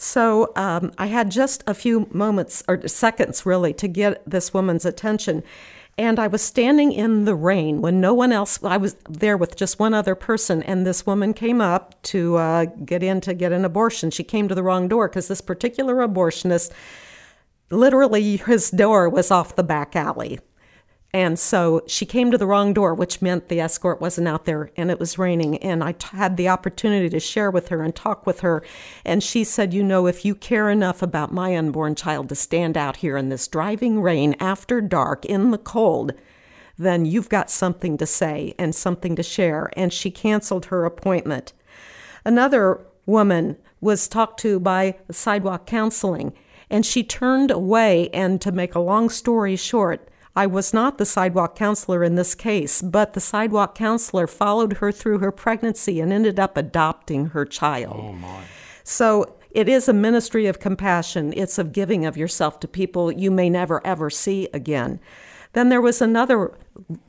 So 0.00 0.52
um, 0.54 0.92
I 0.96 1.06
had 1.06 1.28
just 1.28 1.64
a 1.66 1.74
few 1.74 2.08
moments 2.12 2.62
or 2.68 2.86
seconds 2.86 3.44
really 3.44 3.74
to 3.74 3.88
get 3.88 4.22
this 4.24 4.54
woman's 4.54 4.84
attention. 4.84 5.42
And 5.98 6.20
I 6.20 6.28
was 6.28 6.40
standing 6.40 6.92
in 6.92 7.24
the 7.24 7.34
rain 7.34 7.82
when 7.82 8.00
no 8.00 8.14
one 8.14 8.30
else, 8.30 8.62
I 8.62 8.76
was 8.76 8.94
there 9.08 9.36
with 9.36 9.56
just 9.56 9.80
one 9.80 9.94
other 9.94 10.14
person, 10.14 10.62
and 10.62 10.86
this 10.86 11.04
woman 11.04 11.34
came 11.34 11.60
up 11.60 12.00
to 12.04 12.36
uh, 12.36 12.66
get 12.84 13.02
in 13.02 13.20
to 13.22 13.34
get 13.34 13.50
an 13.50 13.64
abortion. 13.64 14.12
She 14.12 14.22
came 14.22 14.46
to 14.46 14.54
the 14.54 14.62
wrong 14.62 14.86
door 14.86 15.08
because 15.08 15.26
this 15.26 15.40
particular 15.40 15.96
abortionist, 15.96 16.70
literally, 17.68 18.36
his 18.36 18.70
door 18.70 19.08
was 19.08 19.32
off 19.32 19.56
the 19.56 19.64
back 19.64 19.96
alley. 19.96 20.38
And 21.14 21.38
so 21.38 21.82
she 21.86 22.04
came 22.04 22.30
to 22.30 22.36
the 22.36 22.46
wrong 22.46 22.74
door, 22.74 22.94
which 22.94 23.22
meant 23.22 23.48
the 23.48 23.60
escort 23.60 23.98
wasn't 23.98 24.28
out 24.28 24.44
there 24.44 24.70
and 24.76 24.90
it 24.90 25.00
was 25.00 25.16
raining. 25.16 25.56
And 25.58 25.82
I 25.82 25.92
t- 25.92 26.08
had 26.16 26.36
the 26.36 26.50
opportunity 26.50 27.08
to 27.08 27.20
share 27.20 27.50
with 27.50 27.68
her 27.68 27.82
and 27.82 27.94
talk 27.94 28.26
with 28.26 28.40
her. 28.40 28.62
And 29.06 29.22
she 29.22 29.42
said, 29.42 29.72
You 29.72 29.82
know, 29.82 30.06
if 30.06 30.26
you 30.26 30.34
care 30.34 30.68
enough 30.68 31.00
about 31.00 31.32
my 31.32 31.56
unborn 31.56 31.94
child 31.94 32.28
to 32.28 32.34
stand 32.34 32.76
out 32.76 32.96
here 32.96 33.16
in 33.16 33.30
this 33.30 33.48
driving 33.48 34.02
rain 34.02 34.36
after 34.38 34.82
dark 34.82 35.24
in 35.24 35.50
the 35.50 35.58
cold, 35.58 36.12
then 36.76 37.06
you've 37.06 37.30
got 37.30 37.50
something 37.50 37.96
to 37.96 38.06
say 38.06 38.54
and 38.58 38.74
something 38.74 39.16
to 39.16 39.22
share. 39.22 39.70
And 39.76 39.94
she 39.94 40.10
canceled 40.10 40.66
her 40.66 40.84
appointment. 40.84 41.54
Another 42.22 42.84
woman 43.06 43.56
was 43.80 44.08
talked 44.08 44.40
to 44.40 44.60
by 44.60 44.96
sidewalk 45.10 45.64
counseling, 45.64 46.34
and 46.68 46.84
she 46.84 47.02
turned 47.02 47.50
away. 47.50 48.10
And 48.10 48.42
to 48.42 48.52
make 48.52 48.74
a 48.74 48.80
long 48.80 49.08
story 49.08 49.56
short, 49.56 50.06
I 50.38 50.46
was 50.46 50.72
not 50.72 50.98
the 50.98 51.04
sidewalk 51.04 51.56
counselor 51.56 52.04
in 52.04 52.14
this 52.14 52.36
case, 52.36 52.80
but 52.80 53.14
the 53.14 53.20
sidewalk 53.20 53.74
counselor 53.74 54.28
followed 54.28 54.74
her 54.74 54.92
through 54.92 55.18
her 55.18 55.32
pregnancy 55.32 55.98
and 55.98 56.12
ended 56.12 56.38
up 56.38 56.56
adopting 56.56 57.30
her 57.30 57.44
child. 57.44 57.96
Oh, 57.98 58.12
my. 58.12 58.44
So 58.84 59.34
it 59.50 59.68
is 59.68 59.88
a 59.88 59.92
ministry 59.92 60.46
of 60.46 60.60
compassion. 60.60 61.34
It's 61.36 61.58
of 61.58 61.72
giving 61.72 62.06
of 62.06 62.16
yourself 62.16 62.60
to 62.60 62.68
people 62.68 63.10
you 63.10 63.32
may 63.32 63.50
never 63.50 63.84
ever 63.84 64.10
see 64.10 64.48
again. 64.54 65.00
Then 65.54 65.70
there 65.70 65.80
was 65.80 66.00
another 66.00 66.52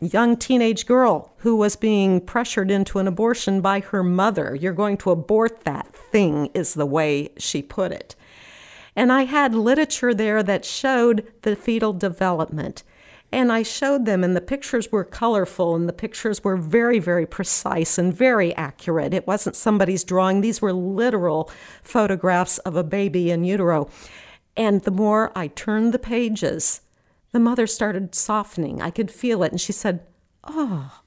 young 0.02 0.36
teenage 0.36 0.88
girl 0.88 1.32
who 1.38 1.56
was 1.56 1.76
being 1.76 2.22
pressured 2.22 2.72
into 2.72 2.98
an 2.98 3.08
abortion 3.08 3.62
by 3.62 3.82
her 3.82 4.02
mother. 4.02 4.56
You're 4.56 4.74
going 4.74 4.98
to 4.98 5.12
abort 5.12 5.66
that 5.66 5.94
thing, 5.94 6.48
is 6.56 6.74
the 6.74 6.88
way 6.88 7.30
she 7.38 7.62
put 7.62 7.92
it. 7.92 8.16
And 8.96 9.12
I 9.12 9.26
had 9.26 9.54
literature 9.54 10.16
there 10.16 10.42
that 10.42 10.66
showed 10.66 11.32
the 11.44 11.56
fetal 11.56 11.94
development. 11.94 12.82
And 13.32 13.52
I 13.52 13.62
showed 13.62 14.06
them, 14.06 14.24
and 14.24 14.36
the 14.36 14.42
pictures 14.42 14.92
were 14.92 15.04
colorful, 15.04 15.76
and 15.76 15.88
the 15.88 15.94
pictures 15.94 16.44
were 16.44 16.58
very, 16.58 16.98
very 16.98 17.28
precise 17.28 17.98
and 17.98 18.14
very 18.14 18.56
accurate. 18.56 19.14
It 19.14 19.28
wasn't 19.28 19.56
somebody's 19.56 20.04
drawing, 20.04 20.42
these 20.42 20.62
were 20.62 20.74
literal 20.74 21.52
photographs 21.84 22.58
of 22.60 22.76
a 22.76 22.84
baby 22.84 23.30
in 23.30 23.44
utero. 23.44 23.90
And 24.58 24.82
the 24.82 24.92
more 24.92 25.32
I 25.36 25.48
turned 25.48 25.94
the 25.94 26.00
pages, 26.00 26.82
the 27.32 27.40
mother 27.40 27.68
started 27.68 28.16
softening. 28.16 28.82
I 28.82 28.90
could 28.90 29.12
feel 29.12 29.44
it, 29.44 29.52
and 29.52 29.62
she 29.62 29.74
said, 29.74 30.02
Oh. 30.44 31.02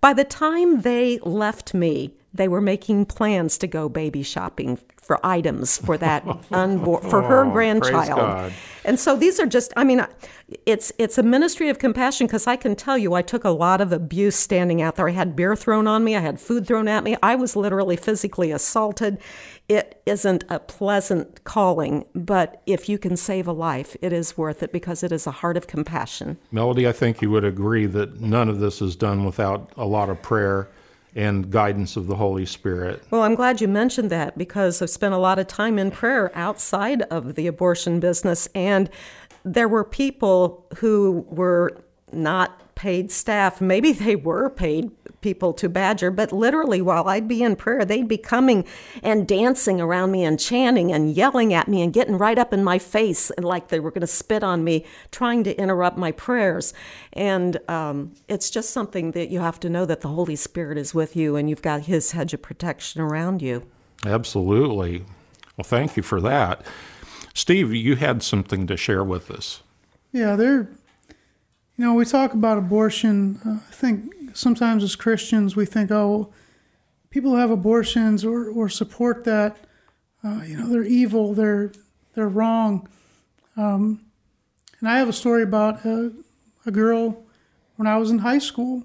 By 0.00 0.14
the 0.14 0.24
time 0.24 0.80
they 0.80 1.18
left 1.18 1.74
me, 1.74 2.14
they 2.32 2.48
were 2.48 2.60
making 2.60 3.06
plans 3.06 3.58
to 3.58 3.66
go 3.66 3.88
baby 3.88 4.22
shopping 4.22 4.78
for 4.96 5.18
items 5.24 5.78
for 5.78 5.96
that 5.96 6.26
unborn 6.52 7.08
for 7.08 7.22
her 7.22 7.46
Oh, 7.46 7.50
grandchild. 7.50 8.52
And 8.84 9.00
so 9.00 9.16
these 9.16 9.40
are 9.40 9.46
just 9.46 9.72
I 9.76 9.84
mean 9.84 10.06
it's 10.66 10.92
it's 10.98 11.16
a 11.16 11.22
ministry 11.22 11.68
of 11.70 11.78
compassion 11.78 12.26
because 12.26 12.46
I 12.46 12.56
can 12.56 12.76
tell 12.76 12.98
you 12.98 13.14
I 13.14 13.22
took 13.22 13.44
a 13.44 13.50
lot 13.50 13.80
of 13.80 13.92
abuse 13.92 14.36
standing 14.36 14.82
out 14.82 14.96
there. 14.96 15.08
I 15.08 15.12
had 15.12 15.34
beer 15.34 15.56
thrown 15.56 15.86
on 15.86 16.04
me, 16.04 16.14
I 16.16 16.20
had 16.20 16.38
food 16.40 16.66
thrown 16.66 16.88
at 16.88 17.04
me. 17.04 17.16
I 17.22 17.34
was 17.36 17.56
literally 17.56 17.96
physically 17.96 18.50
assaulted. 18.50 19.18
It 19.68 20.00
isn't 20.06 20.44
a 20.48 20.58
pleasant 20.58 21.44
calling, 21.44 22.06
but 22.14 22.62
if 22.66 22.88
you 22.88 22.96
can 22.98 23.16
save 23.18 23.46
a 23.46 23.52
life, 23.52 23.96
it 24.00 24.14
is 24.14 24.36
worth 24.38 24.62
it 24.62 24.72
because 24.72 25.02
it 25.02 25.12
is 25.12 25.26
a 25.26 25.30
heart 25.30 25.58
of 25.58 25.66
compassion. 25.66 26.38
Melody, 26.50 26.88
I 26.88 26.92
think 26.92 27.20
you 27.20 27.30
would 27.30 27.44
agree 27.44 27.84
that 27.86 28.20
none 28.20 28.48
of 28.48 28.60
this 28.60 28.80
is 28.80 28.96
done 28.96 29.24
without 29.24 29.70
a 29.76 29.84
lot 29.86 30.08
of 30.08 30.22
prayer 30.22 30.70
and 31.14 31.50
guidance 31.50 31.96
of 31.96 32.06
the 32.06 32.16
Holy 32.16 32.46
Spirit. 32.46 33.02
Well, 33.10 33.22
I'm 33.22 33.34
glad 33.34 33.60
you 33.60 33.68
mentioned 33.68 34.10
that 34.10 34.36
because 34.36 34.80
I've 34.82 34.90
spent 34.90 35.14
a 35.14 35.18
lot 35.18 35.38
of 35.38 35.46
time 35.46 35.78
in 35.78 35.90
prayer 35.90 36.30
outside 36.34 37.02
of 37.02 37.34
the 37.34 37.46
abortion 37.46 38.00
business, 38.00 38.48
and 38.54 38.90
there 39.44 39.68
were 39.68 39.84
people 39.84 40.66
who 40.78 41.26
were 41.28 41.76
not 42.12 42.74
paid 42.74 43.10
staff. 43.10 43.60
Maybe 43.60 43.92
they 43.92 44.16
were 44.16 44.48
paid 44.48 44.97
people 45.28 45.52
to 45.52 45.68
badger, 45.68 46.10
but 46.10 46.32
literally 46.32 46.80
while 46.80 47.06
I'd 47.06 47.28
be 47.28 47.42
in 47.42 47.54
prayer, 47.54 47.84
they'd 47.84 48.08
be 48.08 48.16
coming 48.16 48.64
and 49.02 49.28
dancing 49.28 49.78
around 49.78 50.10
me 50.10 50.24
and 50.24 50.40
chanting 50.40 50.90
and 50.90 51.14
yelling 51.14 51.52
at 51.52 51.68
me 51.68 51.82
and 51.82 51.92
getting 51.92 52.16
right 52.16 52.38
up 52.38 52.50
in 52.50 52.64
my 52.64 52.78
face 52.78 53.28
and 53.32 53.44
like 53.44 53.68
they 53.68 53.78
were 53.78 53.90
going 53.90 54.00
to 54.00 54.06
spit 54.06 54.42
on 54.42 54.64
me, 54.64 54.86
trying 55.12 55.44
to 55.44 55.54
interrupt 55.60 55.98
my 55.98 56.12
prayers. 56.12 56.72
And 57.12 57.58
um, 57.68 58.14
it's 58.26 58.48
just 58.48 58.70
something 58.70 59.10
that 59.10 59.28
you 59.28 59.40
have 59.40 59.60
to 59.60 59.68
know 59.68 59.84
that 59.84 60.00
the 60.00 60.08
Holy 60.08 60.34
Spirit 60.34 60.78
is 60.78 60.94
with 60.94 61.14
you 61.14 61.36
and 61.36 61.50
you've 61.50 61.60
got 61.60 61.82
His 61.82 62.12
hedge 62.12 62.32
of 62.32 62.40
protection 62.40 63.02
around 63.02 63.42
you. 63.42 63.66
Absolutely. 64.06 65.04
Well, 65.58 65.64
thank 65.64 65.94
you 65.94 66.02
for 66.02 66.22
that. 66.22 66.64
Steve, 67.34 67.74
you 67.74 67.96
had 67.96 68.22
something 68.22 68.66
to 68.66 68.78
share 68.78 69.04
with 69.04 69.30
us. 69.30 69.62
Yeah, 70.10 70.36
they're, 70.36 70.70
you 71.78 71.84
know, 71.84 71.94
we 71.94 72.04
talk 72.04 72.34
about 72.34 72.58
abortion. 72.58 73.40
Uh, 73.46 73.52
I 73.68 73.72
think 73.72 74.12
sometimes 74.34 74.82
as 74.82 74.96
Christians 74.96 75.54
we 75.54 75.64
think, 75.64 75.92
oh, 75.92 76.32
people 77.10 77.30
who 77.30 77.36
have 77.36 77.52
abortions 77.52 78.24
or, 78.24 78.50
or 78.50 78.68
support 78.68 79.22
that, 79.24 79.56
uh, 80.24 80.40
you 80.44 80.56
know, 80.56 80.68
they're 80.68 80.82
evil, 80.82 81.34
they're 81.34 81.72
they're 82.14 82.28
wrong. 82.28 82.88
Um, 83.56 84.00
and 84.80 84.88
I 84.88 84.98
have 84.98 85.08
a 85.08 85.12
story 85.12 85.44
about 85.44 85.86
uh, 85.86 86.08
a 86.66 86.72
girl 86.72 87.24
when 87.76 87.86
I 87.86 87.96
was 87.96 88.10
in 88.10 88.18
high 88.18 88.38
school 88.38 88.84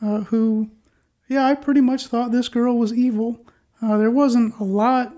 uh, 0.00 0.20
who, 0.20 0.70
yeah, 1.28 1.44
I 1.44 1.54
pretty 1.54 1.82
much 1.82 2.06
thought 2.06 2.32
this 2.32 2.48
girl 2.48 2.78
was 2.78 2.94
evil. 2.94 3.44
Uh, 3.82 3.98
there 3.98 4.10
wasn't 4.10 4.58
a 4.58 4.64
lot 4.64 5.14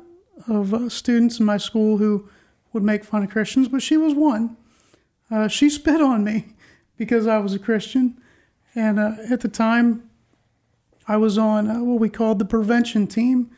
of 0.48 0.74
uh, 0.74 0.88
students 0.88 1.38
in 1.38 1.46
my 1.46 1.58
school 1.58 1.98
who 1.98 2.28
would 2.72 2.82
make 2.82 3.04
fun 3.04 3.22
of 3.22 3.30
Christians, 3.30 3.68
but 3.68 3.82
she 3.82 3.96
was 3.96 4.14
one. 4.14 4.56
She 5.48 5.70
spit 5.70 6.00
on 6.00 6.24
me 6.24 6.53
because 6.96 7.26
I 7.26 7.38
was 7.38 7.54
a 7.54 7.58
Christian. 7.58 8.20
And 8.74 8.98
uh, 8.98 9.12
at 9.30 9.40
the 9.40 9.48
time, 9.48 10.08
I 11.06 11.16
was 11.16 11.38
on 11.38 11.70
uh, 11.70 11.82
what 11.82 12.00
we 12.00 12.08
called 12.08 12.38
the 12.38 12.44
prevention 12.44 13.06
team. 13.06 13.50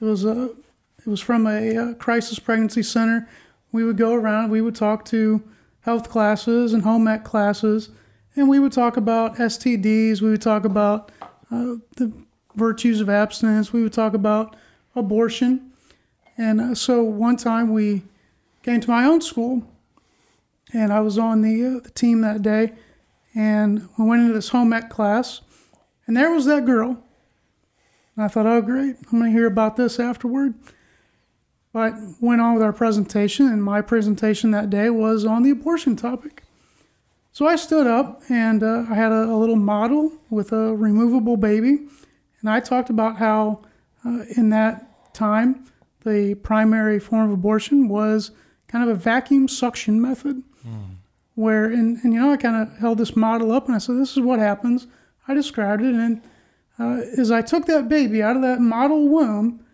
It 0.00 0.04
was 0.04 0.24
a, 0.24 0.50
it 0.98 1.06
was 1.06 1.20
from 1.20 1.46
a, 1.46 1.76
uh 1.76 1.94
crisis 1.94 2.38
pregnancy 2.38 2.82
center. 2.82 3.28
We 3.72 3.84
would 3.84 3.96
go 3.96 4.14
around. 4.14 4.50
We 4.50 4.60
would 4.60 4.74
talk 4.74 5.04
to 5.06 5.42
health 5.80 6.08
classes 6.08 6.72
and 6.72 6.82
home 6.82 7.06
ec 7.06 7.24
classes, 7.24 7.90
and 8.34 8.48
we 8.48 8.58
would 8.58 8.72
talk 8.72 8.96
about 8.96 9.36
STDs. 9.36 10.20
We 10.20 10.30
would 10.30 10.42
talk 10.42 10.64
about 10.64 11.12
uh, 11.50 11.76
the 11.96 12.12
virtues 12.54 13.00
of 13.00 13.08
abstinence. 13.08 13.72
We 13.72 13.82
would 13.82 13.92
talk 13.92 14.14
about 14.14 14.56
abortion. 14.94 15.72
And 16.38 16.60
uh, 16.60 16.74
so 16.74 17.02
one 17.02 17.36
time 17.36 17.72
we 17.72 18.02
came 18.62 18.80
to 18.80 18.90
my 18.90 19.04
own 19.04 19.20
school, 19.20 19.62
and 20.72 20.92
I 20.92 21.00
was 21.00 21.18
on 21.18 21.42
the 21.42 21.64
uh, 21.64 21.80
the 21.80 21.90
team 21.90 22.20
that 22.22 22.42
day, 22.42 22.72
and 23.34 23.88
we 23.98 24.04
went 24.04 24.22
into 24.22 24.34
this 24.34 24.48
home 24.50 24.72
ec 24.72 24.90
class, 24.90 25.40
and 26.06 26.16
there 26.16 26.32
was 26.32 26.46
that 26.46 26.64
girl. 26.64 27.02
And 28.16 28.24
I 28.24 28.28
thought, 28.28 28.46
oh 28.46 28.62
great, 28.62 28.96
I'm 28.96 29.18
going 29.18 29.30
to 29.30 29.36
hear 29.38 29.46
about 29.46 29.76
this 29.76 30.00
afterward. 30.00 30.54
But 31.72 31.94
went 32.20 32.40
on 32.40 32.54
with 32.54 32.62
our 32.62 32.72
presentation, 32.72 33.46
and 33.46 33.62
my 33.62 33.82
presentation 33.82 34.50
that 34.52 34.70
day 34.70 34.88
was 34.88 35.26
on 35.26 35.42
the 35.42 35.50
abortion 35.50 35.94
topic. 35.94 36.42
So 37.32 37.46
I 37.46 37.56
stood 37.56 37.86
up, 37.86 38.22
and 38.30 38.62
uh, 38.62 38.86
I 38.88 38.94
had 38.94 39.12
a, 39.12 39.24
a 39.24 39.36
little 39.36 39.56
model 39.56 40.12
with 40.30 40.52
a 40.52 40.74
removable 40.74 41.36
baby, 41.36 41.86
and 42.40 42.48
I 42.48 42.60
talked 42.60 42.88
about 42.88 43.18
how 43.18 43.62
uh, 44.06 44.24
in 44.36 44.48
that 44.50 45.12
time 45.12 45.66
the 46.04 46.34
primary 46.36 46.98
form 46.98 47.26
of 47.26 47.32
abortion 47.32 47.88
was 47.88 48.30
kind 48.68 48.88
of 48.88 48.96
a 48.96 48.98
vacuum 48.98 49.48
suction 49.48 50.00
method 50.00 50.42
where 51.34 51.66
and, 51.66 51.98
and 52.02 52.12
you 52.12 52.20
know 52.20 52.32
i 52.32 52.36
kind 52.36 52.56
of 52.56 52.76
held 52.78 52.98
this 52.98 53.14
model 53.14 53.52
up 53.52 53.66
and 53.66 53.74
i 53.74 53.78
said 53.78 53.96
this 53.96 54.12
is 54.12 54.20
what 54.20 54.38
happens. 54.38 54.86
I 55.28 55.34
described 55.34 55.82
it 55.82 55.94
and 55.94 56.22
uh, 56.78 57.00
as 57.18 57.30
i 57.30 57.42
took 57.42 57.66
that 57.66 57.88
baby 57.88 58.22
out 58.22 58.36
of 58.36 58.42
that 58.42 58.60
model 58.60 59.08
womb 59.08 59.64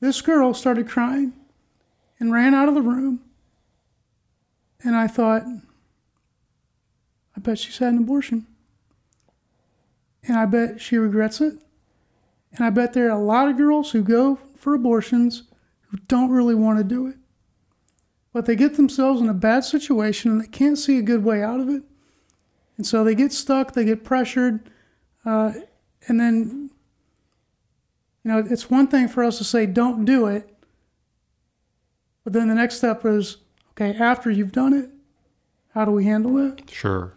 this 0.00 0.20
girl 0.20 0.52
started 0.52 0.88
crying 0.88 1.32
and 2.18 2.32
ran 2.32 2.54
out 2.54 2.68
of 2.68 2.74
the 2.74 2.82
room. 2.82 3.20
And 4.82 4.96
i 4.96 5.06
thought 5.06 5.42
i 7.36 7.40
bet 7.40 7.58
she's 7.58 7.78
had 7.78 7.92
an 7.94 7.98
abortion. 7.98 8.46
And 10.24 10.36
i 10.36 10.46
bet 10.46 10.80
she 10.80 10.96
regrets 10.96 11.40
it. 11.40 11.54
And 12.52 12.64
i 12.64 12.70
bet 12.70 12.92
there 12.92 13.08
are 13.08 13.18
a 13.18 13.22
lot 13.22 13.48
of 13.48 13.56
girls 13.56 13.90
who 13.90 14.02
go 14.02 14.38
for 14.54 14.74
abortions 14.74 15.44
who 15.90 15.98
don't 16.08 16.30
really 16.30 16.54
want 16.54 16.78
to 16.78 16.84
do 16.84 17.06
it 17.06 17.16
but 18.32 18.46
they 18.46 18.56
get 18.56 18.76
themselves 18.76 19.20
in 19.20 19.28
a 19.28 19.34
bad 19.34 19.64
situation 19.64 20.30
and 20.32 20.40
they 20.40 20.46
can't 20.46 20.78
see 20.78 20.98
a 20.98 21.02
good 21.02 21.24
way 21.24 21.42
out 21.42 21.60
of 21.60 21.68
it. 21.68 21.82
And 22.76 22.86
so 22.86 23.04
they 23.04 23.14
get 23.14 23.32
stuck, 23.32 23.74
they 23.74 23.84
get 23.84 24.02
pressured, 24.02 24.70
uh, 25.24 25.52
and 26.08 26.18
then, 26.18 26.70
you 28.24 28.30
know, 28.30 28.38
it's 28.38 28.70
one 28.70 28.88
thing 28.88 29.08
for 29.08 29.22
us 29.22 29.38
to 29.38 29.44
say, 29.44 29.66
don't 29.66 30.04
do 30.04 30.26
it. 30.26 30.48
But 32.24 32.32
then 32.32 32.48
the 32.48 32.54
next 32.54 32.76
step 32.76 33.04
is, 33.04 33.38
okay, 33.72 33.96
after 33.96 34.30
you've 34.30 34.52
done 34.52 34.72
it, 34.72 34.90
how 35.74 35.84
do 35.84 35.90
we 35.90 36.04
handle 36.04 36.38
it? 36.38 36.70
Sure. 36.70 37.14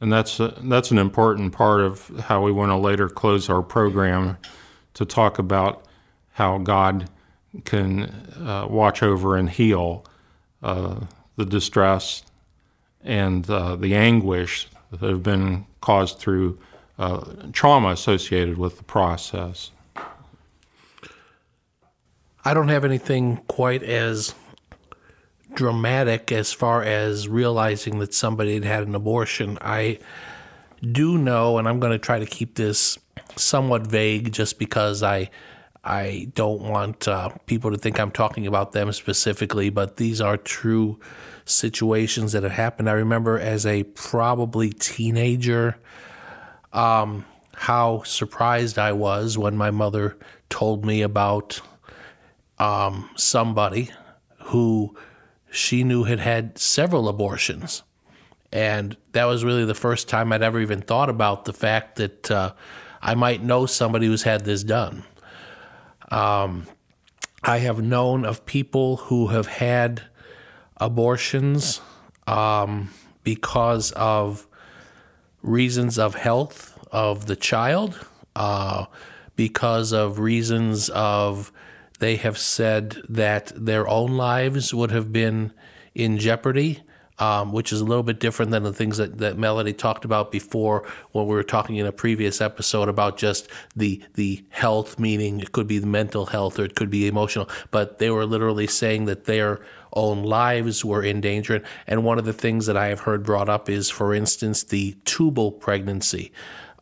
And 0.00 0.12
that's 0.12 0.40
a, 0.40 0.54
that's 0.62 0.90
an 0.90 0.98
important 0.98 1.52
part 1.52 1.82
of 1.82 2.08
how 2.20 2.42
we 2.42 2.52
want 2.52 2.70
to 2.70 2.76
later 2.76 3.08
close 3.08 3.50
our 3.50 3.62
program 3.62 4.38
to 4.94 5.04
talk 5.04 5.38
about 5.38 5.84
how 6.32 6.58
God 6.58 7.10
can 7.64 8.04
uh, 8.40 8.66
watch 8.68 9.02
over 9.02 9.36
and 9.36 9.50
heal 9.50 10.06
uh, 10.62 11.00
the 11.36 11.44
distress 11.44 12.22
and 13.02 13.48
uh, 13.48 13.76
the 13.76 13.94
anguish 13.94 14.68
that 14.90 15.08
have 15.08 15.22
been 15.22 15.66
caused 15.80 16.18
through 16.18 16.58
uh, 16.98 17.24
trauma 17.52 17.88
associated 17.88 18.58
with 18.58 18.76
the 18.76 18.84
process. 18.84 19.70
I 22.44 22.54
don't 22.54 22.68
have 22.68 22.84
anything 22.84 23.38
quite 23.48 23.82
as 23.82 24.34
dramatic 25.54 26.32
as 26.32 26.52
far 26.52 26.82
as 26.82 27.28
realizing 27.28 27.98
that 27.98 28.14
somebody 28.14 28.54
had 28.54 28.64
had 28.64 28.86
an 28.86 28.94
abortion. 28.94 29.58
I 29.60 29.98
do 30.80 31.18
know, 31.18 31.58
and 31.58 31.68
I'm 31.68 31.80
going 31.80 31.92
to 31.92 31.98
try 31.98 32.18
to 32.18 32.26
keep 32.26 32.54
this 32.54 32.98
somewhat 33.36 33.86
vague 33.86 34.32
just 34.32 34.58
because 34.58 35.02
I. 35.02 35.30
I 35.82 36.30
don't 36.34 36.60
want 36.62 37.08
uh, 37.08 37.30
people 37.46 37.70
to 37.70 37.78
think 37.78 37.98
I'm 37.98 38.10
talking 38.10 38.46
about 38.46 38.72
them 38.72 38.92
specifically, 38.92 39.70
but 39.70 39.96
these 39.96 40.20
are 40.20 40.36
true 40.36 41.00
situations 41.44 42.32
that 42.32 42.42
have 42.42 42.52
happened. 42.52 42.90
I 42.90 42.94
remember 42.94 43.38
as 43.38 43.64
a 43.64 43.84
probably 43.84 44.70
teenager 44.70 45.78
um, 46.72 47.24
how 47.54 48.02
surprised 48.02 48.78
I 48.78 48.92
was 48.92 49.38
when 49.38 49.56
my 49.56 49.70
mother 49.70 50.18
told 50.50 50.84
me 50.84 51.02
about 51.02 51.60
um, 52.58 53.08
somebody 53.16 53.90
who 54.44 54.94
she 55.50 55.82
knew 55.82 56.04
had 56.04 56.20
had 56.20 56.58
several 56.58 57.08
abortions. 57.08 57.82
And 58.52 58.96
that 59.12 59.24
was 59.24 59.44
really 59.44 59.64
the 59.64 59.74
first 59.74 60.08
time 60.08 60.32
I'd 60.32 60.42
ever 60.42 60.60
even 60.60 60.82
thought 60.82 61.08
about 61.08 61.44
the 61.44 61.52
fact 61.52 61.96
that 61.96 62.30
uh, 62.30 62.52
I 63.00 63.14
might 63.14 63.42
know 63.42 63.66
somebody 63.66 64.06
who's 64.06 64.24
had 64.24 64.44
this 64.44 64.62
done. 64.62 65.04
Um, 66.10 66.66
I 67.42 67.58
have 67.58 67.82
known 67.82 68.24
of 68.24 68.44
people 68.44 68.96
who 68.96 69.28
have 69.28 69.46
had 69.46 70.02
abortions 70.76 71.80
um, 72.26 72.90
because 73.22 73.92
of 73.92 74.46
reasons 75.42 75.98
of 75.98 76.14
health 76.14 76.78
of 76.92 77.26
the 77.26 77.36
child, 77.36 78.06
uh, 78.36 78.86
because 79.36 79.92
of 79.92 80.18
reasons 80.18 80.88
of 80.90 81.52
they 81.98 82.16
have 82.16 82.38
said 82.38 82.96
that 83.08 83.52
their 83.54 83.86
own 83.86 84.16
lives 84.16 84.74
would 84.74 84.90
have 84.90 85.12
been 85.12 85.52
in 85.94 86.18
jeopardy. 86.18 86.82
Um, 87.20 87.52
which 87.52 87.70
is 87.70 87.82
a 87.82 87.84
little 87.84 88.02
bit 88.02 88.18
different 88.18 88.50
than 88.50 88.62
the 88.62 88.72
things 88.72 88.96
that, 88.96 89.18
that 89.18 89.36
Melody 89.36 89.74
talked 89.74 90.06
about 90.06 90.32
before 90.32 90.88
when 91.12 91.26
we 91.26 91.34
were 91.34 91.42
talking 91.42 91.76
in 91.76 91.84
a 91.84 91.92
previous 91.92 92.40
episode 92.40 92.88
about 92.88 93.18
just 93.18 93.46
the 93.76 94.02
the 94.14 94.42
health, 94.48 94.98
meaning 94.98 95.38
it 95.38 95.52
could 95.52 95.66
be 95.66 95.78
the 95.78 95.86
mental 95.86 96.26
health 96.26 96.58
or 96.58 96.64
it 96.64 96.74
could 96.74 96.88
be 96.88 97.06
emotional. 97.06 97.46
But 97.70 97.98
they 97.98 98.08
were 98.08 98.24
literally 98.24 98.66
saying 98.66 99.04
that 99.04 99.26
their 99.26 99.60
own 99.92 100.22
lives 100.22 100.84
were 100.84 101.02
in 101.02 101.20
danger. 101.20 101.62
And 101.86 102.04
one 102.04 102.18
of 102.18 102.24
the 102.24 102.32
things 102.32 102.66
that 102.66 102.76
I 102.76 102.86
have 102.86 103.00
heard 103.00 103.22
brought 103.22 103.48
up 103.48 103.68
is, 103.68 103.90
for 103.90 104.14
instance, 104.14 104.62
the 104.62 104.96
tubal 105.04 105.52
pregnancy. 105.52 106.32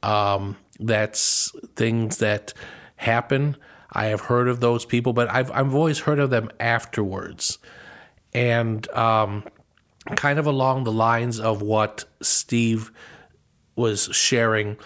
Um, 0.03 0.57
that's 0.79 1.53
things 1.75 2.19
that 2.19 2.55
happen. 2.97 3.57
I 3.91 4.07
have 4.07 4.23
heard 4.23 4.49
of 4.49 4.61
those 4.61 4.85
people, 4.85 5.13
but 5.13 5.29
I've 5.31 5.51
I've 5.51 5.75
always 5.75 6.01
heard 6.01 6.19
of 6.19 6.31
them 6.31 6.51
afterwards, 6.61 7.59
and 8.35 8.89
um, 8.91 9.45
kind 10.17 10.39
of 10.39 10.47
along 10.47 10.85
the 10.85 10.93
lines 10.93 11.39
of 11.41 11.63
what 11.63 12.05
Steve 12.21 12.91
was 13.77 14.09
sharing. 14.13 14.77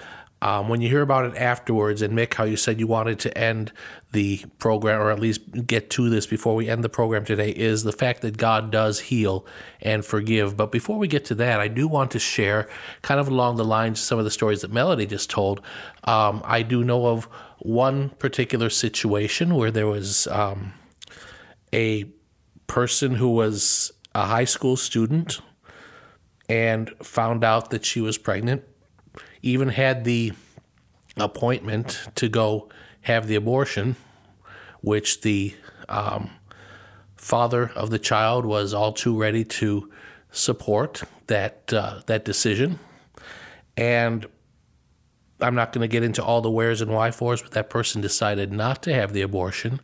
Um, 0.43 0.69
when 0.69 0.81
you 0.81 0.89
hear 0.89 1.03
about 1.03 1.25
it 1.25 1.37
afterwards, 1.37 2.03
and 2.03 2.19
Mick, 2.19 2.35
how 2.35 2.43
you 2.43 2.57
said 2.57 2.81
you 2.81 2.89
wanted 2.89 3.21
to 3.21 3.39
end 3.39 3.73
the 4.11 4.45
program, 4.59 5.01
or 5.01 5.13
at 5.13 5.21
least 5.21 5.67
get 5.69 5.89
to 5.91 6.11
this 6.11 6.27
before 6.27 6.57
we 6.57 6.69
end 6.69 6.83
the 6.83 6.89
program 6.89 7.25
today, 7.25 7.51
is 7.51 7.85
the 7.85 7.93
fact 7.93 8.23
that 8.23 8.37
God 8.37 8.73
does 8.73 8.99
heal 8.99 9.47
and 9.81 10.05
forgive. 10.05 10.57
But 10.57 10.73
before 10.73 10.99
we 10.99 11.07
get 11.07 11.25
to 11.27 11.37
that, 11.37 11.61
I 11.61 11.69
do 11.69 11.87
want 11.87 12.11
to 12.11 12.19
share, 12.19 12.69
kind 13.03 13.21
of 13.21 13.29
along 13.29 13.57
the 13.57 13.65
lines 13.65 14.01
of 14.01 14.05
some 14.05 14.19
of 14.19 14.25
the 14.25 14.33
stories 14.33 14.63
that 14.63 14.73
Melody 14.73 15.07
just 15.07 15.31
told. 15.31 15.61
Um, 16.05 16.43
I 16.45 16.63
do 16.63 16.83
know 16.83 17.07
of 17.07 17.29
one 17.61 18.11
particular 18.11 18.69
situation 18.69 19.55
where 19.55 19.71
there 19.71 19.87
was 19.87 20.27
um, 20.27 20.73
a 21.73 22.07
person 22.67 23.15
who 23.15 23.31
was 23.31 23.93
a 24.14 24.27
high 24.27 24.44
school 24.44 24.77
student 24.77 25.40
and 26.48 26.90
found 27.03 27.44
out 27.44 27.70
that 27.70 27.85
she 27.85 28.01
was 28.01 28.18
pregnant, 28.18 28.62
even 29.42 29.68
had 29.68 30.05
the 30.05 30.33
appointment 31.16 32.09
to 32.14 32.29
go 32.29 32.68
have 33.03 33.27
the 33.27 33.35
abortion, 33.35 33.96
which 34.81 35.22
the 35.22 35.55
um, 35.88 36.31
father 37.16 37.70
of 37.75 37.90
the 37.90 37.98
child 37.98 38.44
was 38.44 38.75
all 38.75 38.92
too 38.92 39.18
ready 39.18 39.44
to 39.44 39.90
support 40.31 41.03
that 41.27 41.72
uh, 41.72 42.01
that 42.07 42.25
decision, 42.25 42.79
and 43.77 44.27
I'm 45.40 45.55
not 45.55 45.72
going 45.72 45.83
to 45.83 45.88
get 45.88 46.03
into 46.03 46.22
all 46.22 46.40
the 46.40 46.51
wheres 46.51 46.81
and 46.81 46.92
why 46.92 47.11
fors, 47.11 47.42
but 47.42 47.53
that 47.53 47.68
person 47.70 48.01
decided 48.01 48.53
not 48.53 48.83
to 48.85 48.94
have 48.94 49.12
the 49.12 49.22
abortion. 49.22 49.81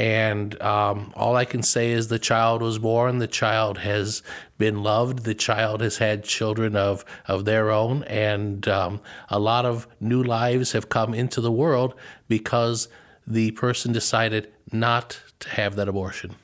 And 0.00 0.58
um, 0.62 1.12
all 1.14 1.36
I 1.36 1.44
can 1.44 1.62
say 1.62 1.90
is 1.90 2.08
the 2.08 2.18
child 2.18 2.62
was 2.62 2.78
born, 2.78 3.18
the 3.18 3.28
child 3.28 3.76
has 3.76 4.22
been 4.56 4.82
loved, 4.82 5.24
the 5.24 5.34
child 5.34 5.82
has 5.82 5.98
had 5.98 6.24
children 6.24 6.74
of, 6.74 7.04
of 7.28 7.44
their 7.44 7.70
own, 7.70 8.04
and 8.04 8.66
um, 8.66 9.02
a 9.28 9.38
lot 9.38 9.66
of 9.66 9.86
new 10.00 10.22
lives 10.22 10.72
have 10.72 10.88
come 10.88 11.12
into 11.12 11.42
the 11.42 11.52
world 11.52 11.94
because 12.28 12.88
the 13.26 13.50
person 13.50 13.92
decided 13.92 14.50
not 14.72 15.20
to 15.40 15.50
have 15.50 15.76
that 15.76 15.86
abortion. 15.86 16.34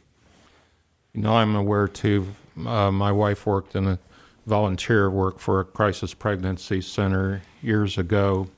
You 1.14 1.22
know, 1.22 1.38
I'm 1.38 1.56
aware 1.56 1.88
too. 1.88 2.34
Uh, 2.62 2.90
my 2.90 3.10
wife 3.10 3.46
worked 3.46 3.74
in 3.74 3.86
a 3.88 3.98
volunteer 4.44 5.08
work 5.08 5.38
for 5.38 5.60
a 5.60 5.64
crisis 5.64 6.12
pregnancy 6.12 6.82
center 6.82 7.40
years 7.62 7.96
ago 7.96 8.48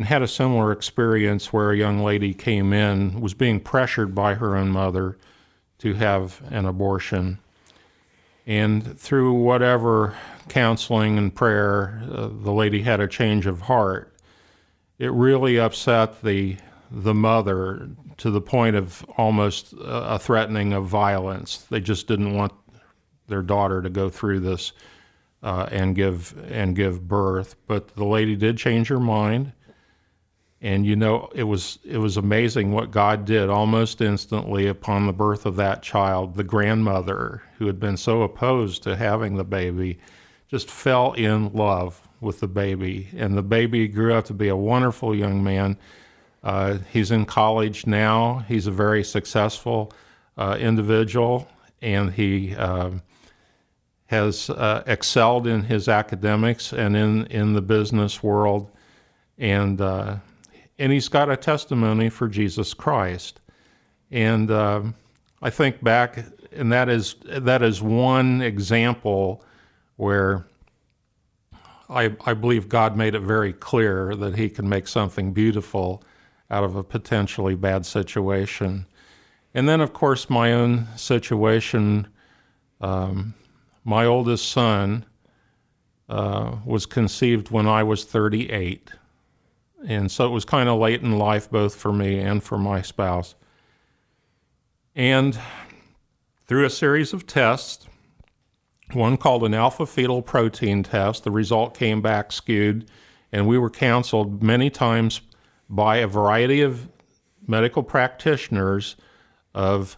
and 0.00 0.08
had 0.08 0.22
a 0.22 0.26
similar 0.26 0.72
experience 0.72 1.52
where 1.52 1.72
a 1.72 1.76
young 1.76 2.02
lady 2.02 2.32
came 2.32 2.72
in, 2.72 3.20
was 3.20 3.34
being 3.34 3.60
pressured 3.60 4.14
by 4.14 4.32
her 4.32 4.56
own 4.56 4.70
mother 4.70 5.18
to 5.76 5.92
have 5.92 6.40
an 6.48 6.64
abortion. 6.64 7.38
And 8.46 8.98
through 8.98 9.34
whatever 9.34 10.16
counseling 10.48 11.18
and 11.18 11.34
prayer, 11.34 12.02
uh, 12.10 12.28
the 12.28 12.50
lady 12.50 12.80
had 12.80 12.98
a 12.98 13.06
change 13.06 13.44
of 13.44 13.60
heart. 13.60 14.16
It 14.98 15.12
really 15.12 15.60
upset 15.60 16.22
the 16.22 16.56
the 16.90 17.12
mother 17.12 17.90
to 18.16 18.30
the 18.30 18.40
point 18.40 18.76
of 18.76 19.04
almost 19.18 19.74
a 19.78 20.18
threatening 20.18 20.72
of 20.72 20.86
violence. 20.86 21.58
They 21.68 21.80
just 21.80 22.08
didn't 22.08 22.34
want 22.34 22.54
their 23.28 23.42
daughter 23.42 23.82
to 23.82 23.90
go 23.90 24.08
through 24.08 24.40
this 24.40 24.72
uh, 25.42 25.68
and 25.70 25.94
give 25.94 26.34
and 26.50 26.74
give 26.74 27.06
birth. 27.06 27.56
But 27.66 27.96
the 27.96 28.06
lady 28.06 28.34
did 28.34 28.56
change 28.56 28.88
her 28.88 28.98
mind, 28.98 29.52
and 30.62 30.84
you 30.84 30.94
know 30.94 31.30
it 31.34 31.44
was 31.44 31.78
it 31.84 31.98
was 31.98 32.16
amazing 32.16 32.72
what 32.72 32.90
God 32.90 33.24
did 33.24 33.48
almost 33.48 34.00
instantly 34.00 34.66
upon 34.66 35.06
the 35.06 35.12
birth 35.12 35.46
of 35.46 35.56
that 35.56 35.82
child. 35.82 36.34
The 36.34 36.44
grandmother 36.44 37.42
who 37.58 37.66
had 37.66 37.80
been 37.80 37.96
so 37.96 38.22
opposed 38.22 38.82
to 38.82 38.96
having 38.96 39.36
the 39.36 39.44
baby 39.44 39.98
just 40.48 40.70
fell 40.70 41.12
in 41.12 41.52
love 41.52 42.06
with 42.20 42.40
the 42.40 42.48
baby, 42.48 43.08
and 43.16 43.36
the 43.36 43.42
baby 43.42 43.88
grew 43.88 44.12
up 44.12 44.26
to 44.26 44.34
be 44.34 44.48
a 44.48 44.56
wonderful 44.56 45.14
young 45.14 45.42
man. 45.42 45.78
Uh, 46.42 46.78
he's 46.92 47.10
in 47.10 47.24
college 47.24 47.86
now. 47.86 48.44
He's 48.48 48.66
a 48.66 48.70
very 48.70 49.04
successful 49.04 49.92
uh, 50.36 50.56
individual, 50.60 51.48
and 51.80 52.12
he 52.12 52.54
uh, 52.54 52.90
has 54.06 54.50
excelled 54.86 55.46
in 55.46 55.62
his 55.62 55.88
academics 55.88 56.72
and 56.72 56.96
in, 56.96 57.26
in 57.26 57.52
the 57.54 57.62
business 57.62 58.22
world, 58.22 58.70
and 59.38 59.80
uh, 59.80 60.16
and 60.80 60.90
he's 60.90 61.08
got 61.08 61.30
a 61.30 61.36
testimony 61.36 62.08
for 62.08 62.26
Jesus 62.26 62.72
Christ. 62.72 63.38
And 64.10 64.50
uh, 64.50 64.82
I 65.42 65.50
think 65.50 65.84
back, 65.84 66.24
and 66.50 66.72
that 66.72 66.88
is 66.88 67.14
that 67.24 67.62
is 67.62 67.80
one 67.82 68.40
example 68.40 69.44
where 69.96 70.46
I, 71.90 72.16
I 72.24 72.32
believe 72.32 72.68
God 72.68 72.96
made 72.96 73.14
it 73.14 73.20
very 73.20 73.52
clear 73.52 74.16
that 74.16 74.36
He 74.36 74.48
can 74.48 74.68
make 74.68 74.88
something 74.88 75.32
beautiful 75.32 76.02
out 76.50 76.64
of 76.64 76.74
a 76.74 76.82
potentially 76.82 77.54
bad 77.54 77.84
situation. 77.84 78.86
And 79.52 79.68
then, 79.68 79.80
of 79.80 79.92
course, 79.92 80.30
my 80.30 80.52
own 80.52 80.88
situation. 80.96 82.08
Um, 82.80 83.34
my 83.84 84.06
oldest 84.06 84.48
son 84.48 85.04
uh, 86.08 86.56
was 86.64 86.86
conceived 86.86 87.50
when 87.50 87.66
I 87.66 87.82
was 87.82 88.04
38. 88.04 88.90
And 89.86 90.10
so 90.10 90.26
it 90.26 90.30
was 90.30 90.44
kind 90.44 90.68
of 90.68 90.78
late 90.78 91.02
in 91.02 91.18
life, 91.18 91.50
both 91.50 91.74
for 91.74 91.92
me 91.92 92.18
and 92.18 92.42
for 92.42 92.58
my 92.58 92.82
spouse. 92.82 93.34
And 94.94 95.38
through 96.46 96.66
a 96.66 96.70
series 96.70 97.12
of 97.12 97.26
tests, 97.26 97.86
one 98.92 99.16
called 99.16 99.44
an 99.44 99.54
alpha 99.54 99.86
fetal 99.86 100.20
protein 100.20 100.82
test, 100.82 101.24
the 101.24 101.30
result 101.30 101.76
came 101.76 102.02
back 102.02 102.32
skewed, 102.32 102.90
and 103.32 103.46
we 103.46 103.56
were 103.56 103.70
counseled 103.70 104.42
many 104.42 104.68
times 104.68 105.20
by 105.68 105.98
a 105.98 106.06
variety 106.06 106.60
of 106.60 106.88
medical 107.46 107.82
practitioners 107.82 108.96
of 109.54 109.96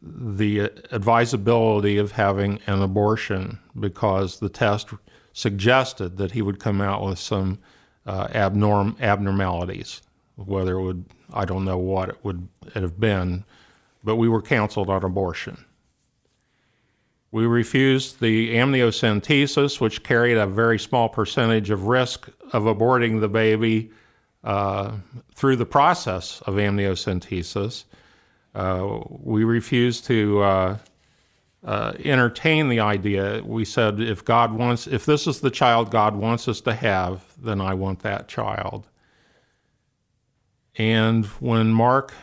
the 0.00 0.60
advisability 0.90 1.98
of 1.98 2.12
having 2.12 2.60
an 2.66 2.80
abortion 2.80 3.58
because 3.78 4.38
the 4.38 4.48
test 4.48 4.90
suggested 5.32 6.16
that 6.16 6.32
he 6.32 6.42
would 6.42 6.58
come 6.58 6.80
out 6.80 7.04
with 7.04 7.18
some 7.18 7.58
uh, 8.06 8.28
abnorm 8.28 9.00
abnormalities. 9.00 10.02
Whether 10.36 10.78
it 10.78 10.82
would, 10.82 11.04
I 11.32 11.44
don't 11.44 11.64
know 11.64 11.78
what 11.78 12.08
it 12.08 12.18
would 12.22 12.48
it 12.74 12.82
have 12.82 12.98
been, 12.98 13.44
but 14.02 14.16
we 14.16 14.28
were 14.28 14.42
counseled 14.42 14.90
on 14.90 15.04
abortion. 15.04 15.64
We 17.30 17.46
refused 17.46 18.20
the 18.20 18.54
amniocentesis, 18.56 19.80
which 19.80 20.02
carried 20.02 20.36
a 20.36 20.46
very 20.46 20.78
small 20.78 21.08
percentage 21.08 21.70
of 21.70 21.86
risk 21.86 22.28
of 22.52 22.64
aborting 22.64 23.20
the 23.20 23.28
baby 23.28 23.90
uh, 24.44 24.96
through 25.34 25.56
the 25.56 25.66
process 25.66 26.42
of 26.42 26.54
amniocentesis. 26.56 27.84
Uh, 28.54 29.00
we 29.08 29.44
refused 29.44 30.04
to 30.06 30.42
uh, 31.64 31.92
entertain 32.04 32.68
the 32.68 32.80
idea. 32.80 33.42
We 33.44 33.64
said, 33.64 34.00
if 34.00 34.24
God 34.24 34.52
wants, 34.52 34.86
if 34.86 35.06
this 35.06 35.26
is 35.26 35.40
the 35.40 35.50
child 35.50 35.90
God 35.90 36.16
wants 36.16 36.48
us 36.48 36.60
to 36.62 36.74
have, 36.74 37.24
then 37.38 37.60
I 37.60 37.74
want 37.74 38.00
that 38.00 38.28
child. 38.28 38.88
And 40.76 41.26
when 41.26 41.72
Mark, 41.72 42.14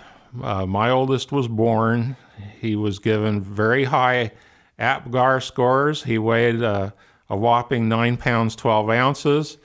uh, 0.42 0.66
my 0.66 0.90
oldest, 0.90 1.32
was 1.32 1.48
born, 1.48 2.18
he 2.60 2.76
was 2.76 3.00
given 3.00 3.42
very 3.42 3.86
high 3.86 4.32
APGAR 4.78 5.42
scores. 5.42 6.04
He 6.04 6.18
weighed 6.18 6.62
uh, 6.62 6.92
a 7.30 7.38
whopping 7.38 7.88
9 7.88 8.18
pounds 8.18 8.56
12 8.56 8.90
ounces. 8.90 9.58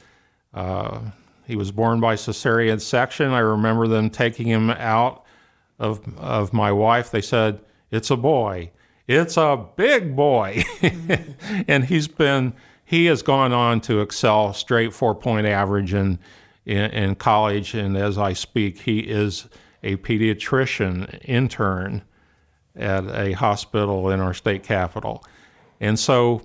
Uh, 0.52 1.00
he 1.46 1.56
was 1.56 1.72
born 1.72 2.00
by 2.00 2.14
cesarean 2.14 2.80
section. 2.80 3.30
I 3.30 3.40
remember 3.40 3.88
them 3.88 4.10
taking 4.10 4.46
him 4.46 4.70
out 4.70 5.24
of, 5.78 6.16
of 6.16 6.52
my 6.52 6.70
wife. 6.72 7.10
They 7.10 7.20
said, 7.20 7.60
It's 7.90 8.10
a 8.10 8.16
boy. 8.16 8.70
It's 9.06 9.36
a 9.36 9.66
big 9.76 10.16
boy. 10.16 10.64
and 11.68 11.84
he's 11.84 12.08
been, 12.08 12.54
he 12.84 13.06
has 13.06 13.22
gone 13.22 13.52
on 13.52 13.80
to 13.82 14.00
excel 14.00 14.52
straight 14.52 14.92
four 14.92 15.14
point 15.14 15.46
average 15.46 15.92
in, 15.92 16.18
in, 16.64 16.90
in 16.90 17.14
college. 17.16 17.74
And 17.74 17.96
as 17.96 18.16
I 18.16 18.32
speak, 18.32 18.82
he 18.82 19.00
is 19.00 19.46
a 19.82 19.96
pediatrician 19.96 21.20
intern 21.24 22.02
at 22.74 23.04
a 23.06 23.32
hospital 23.32 24.10
in 24.10 24.20
our 24.20 24.34
state 24.34 24.62
capital. 24.62 25.22
And 25.80 25.98
so 25.98 26.42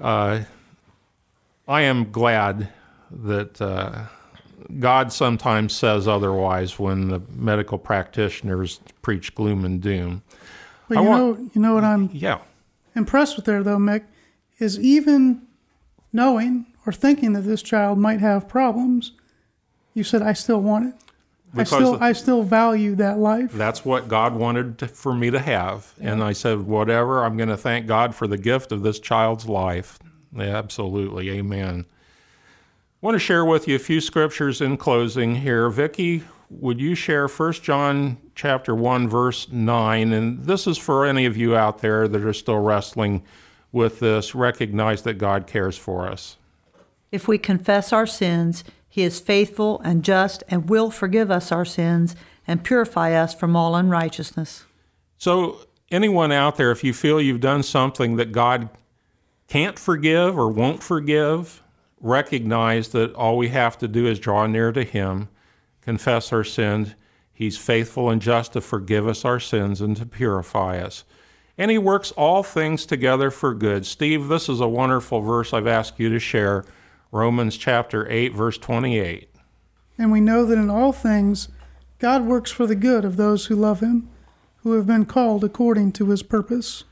uh, 0.00 0.40
I 1.68 1.82
am 1.82 2.10
glad 2.10 2.68
that 3.10 3.60
uh, 3.60 4.06
God 4.80 5.12
sometimes 5.12 5.74
says 5.74 6.08
otherwise 6.08 6.78
when 6.78 7.08
the 7.08 7.22
medical 7.34 7.78
practitioners 7.78 8.80
preach 9.02 9.34
gloom 9.34 9.64
and 9.64 9.80
doom. 9.80 10.22
But 10.94 11.00
I 11.00 11.02
you 11.04 11.08
want- 11.08 11.40
know, 11.40 11.50
you 11.54 11.60
know 11.60 11.74
what 11.74 11.84
I'm 11.84 12.10
Yeah. 12.12 12.38
impressed 12.94 13.36
with 13.36 13.44
there, 13.44 13.62
though, 13.62 13.78
Mick, 13.78 14.02
is 14.58 14.78
even 14.78 15.42
knowing 16.12 16.66
or 16.86 16.92
thinking 16.92 17.32
that 17.32 17.42
this 17.42 17.62
child 17.62 17.98
might 17.98 18.20
have 18.20 18.48
problems, 18.48 19.12
you 19.94 20.04
said, 20.04 20.22
I 20.22 20.32
still 20.32 20.60
want 20.60 20.86
it. 20.88 20.94
I 21.54 21.64
still, 21.64 21.98
the- 21.98 22.04
I 22.04 22.12
still 22.12 22.42
value 22.42 22.94
that 22.96 23.18
life. 23.18 23.52
That's 23.52 23.84
what 23.84 24.08
God 24.08 24.34
wanted 24.34 24.78
to, 24.78 24.88
for 24.88 25.14
me 25.14 25.30
to 25.30 25.38
have. 25.38 25.92
And 26.00 26.22
I 26.24 26.32
said, 26.32 26.62
whatever, 26.66 27.24
I'm 27.24 27.36
going 27.36 27.50
to 27.50 27.58
thank 27.58 27.86
God 27.86 28.14
for 28.14 28.26
the 28.26 28.38
gift 28.38 28.72
of 28.72 28.82
this 28.82 28.98
child's 28.98 29.46
life. 29.46 29.98
Yeah, 30.34 30.44
absolutely. 30.56 31.28
Amen. 31.30 31.84
I 31.86 33.06
want 33.06 33.16
to 33.16 33.18
share 33.18 33.44
with 33.44 33.68
you 33.68 33.76
a 33.76 33.78
few 33.80 34.00
scriptures 34.00 34.62
in 34.62 34.78
closing 34.78 35.36
here. 35.36 35.68
Vicki, 35.68 36.22
would 36.60 36.80
you 36.80 36.94
share 36.94 37.28
1 37.28 37.52
John 37.54 38.18
chapter 38.34 38.74
1 38.74 39.08
verse 39.08 39.48
9 39.50 40.12
and 40.12 40.44
this 40.44 40.66
is 40.66 40.78
for 40.78 41.06
any 41.06 41.26
of 41.26 41.36
you 41.36 41.56
out 41.56 41.78
there 41.78 42.06
that 42.08 42.22
are 42.22 42.32
still 42.32 42.58
wrestling 42.58 43.22
with 43.72 44.00
this 44.00 44.34
recognize 44.34 45.02
that 45.02 45.14
God 45.14 45.46
cares 45.46 45.76
for 45.76 46.06
us. 46.06 46.36
If 47.10 47.26
we 47.26 47.38
confess 47.38 47.92
our 47.92 48.06
sins, 48.06 48.64
he 48.88 49.02
is 49.02 49.20
faithful 49.20 49.80
and 49.80 50.04
just 50.04 50.44
and 50.48 50.68
will 50.68 50.90
forgive 50.90 51.30
us 51.30 51.50
our 51.50 51.64
sins 51.64 52.14
and 52.46 52.62
purify 52.62 53.12
us 53.12 53.34
from 53.34 53.56
all 53.56 53.74
unrighteousness. 53.74 54.64
So, 55.16 55.60
anyone 55.90 56.32
out 56.32 56.56
there, 56.56 56.70
if 56.70 56.82
you 56.82 56.92
feel 56.92 57.20
you've 57.20 57.40
done 57.40 57.62
something 57.62 58.16
that 58.16 58.32
God 58.32 58.68
can't 59.48 59.78
forgive 59.78 60.38
or 60.38 60.48
won't 60.50 60.82
forgive, 60.82 61.62
recognize 62.00 62.88
that 62.88 63.14
all 63.14 63.36
we 63.36 63.48
have 63.48 63.78
to 63.78 63.88
do 63.88 64.06
is 64.06 64.18
draw 64.18 64.46
near 64.46 64.72
to 64.72 64.82
Him, 64.84 65.28
confess 65.82 66.32
our 66.32 66.44
sins. 66.44 66.94
He's 67.32 67.58
faithful 67.58 68.08
and 68.08 68.22
just 68.22 68.52
to 68.52 68.60
forgive 68.60 69.06
us 69.06 69.24
our 69.24 69.40
sins 69.40 69.80
and 69.80 69.96
to 69.96 70.06
purify 70.06 70.78
us. 70.78 71.04
And 71.58 71.70
He 71.70 71.78
works 71.78 72.12
all 72.12 72.42
things 72.42 72.86
together 72.86 73.30
for 73.30 73.54
good. 73.54 73.84
Steve, 73.84 74.28
this 74.28 74.48
is 74.48 74.60
a 74.60 74.68
wonderful 74.68 75.20
verse 75.20 75.52
I've 75.52 75.66
asked 75.66 75.98
you 75.98 76.08
to 76.08 76.18
share 76.18 76.64
Romans 77.10 77.56
chapter 77.56 78.10
8, 78.10 78.32
verse 78.32 78.58
28. 78.58 79.28
And 79.98 80.10
we 80.10 80.20
know 80.20 80.46
that 80.46 80.58
in 80.58 80.70
all 80.70 80.92
things, 80.92 81.48
God 81.98 82.24
works 82.24 82.50
for 82.50 82.66
the 82.66 82.74
good 82.74 83.04
of 83.04 83.16
those 83.16 83.46
who 83.46 83.54
love 83.54 83.80
him, 83.80 84.08
who 84.62 84.72
have 84.72 84.86
been 84.86 85.04
called 85.04 85.44
according 85.44 85.92
to 85.92 86.08
his 86.08 86.22
purpose. 86.22 86.84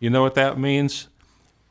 You 0.00 0.10
know 0.10 0.22
what 0.22 0.34
that 0.34 0.58
means? 0.58 1.08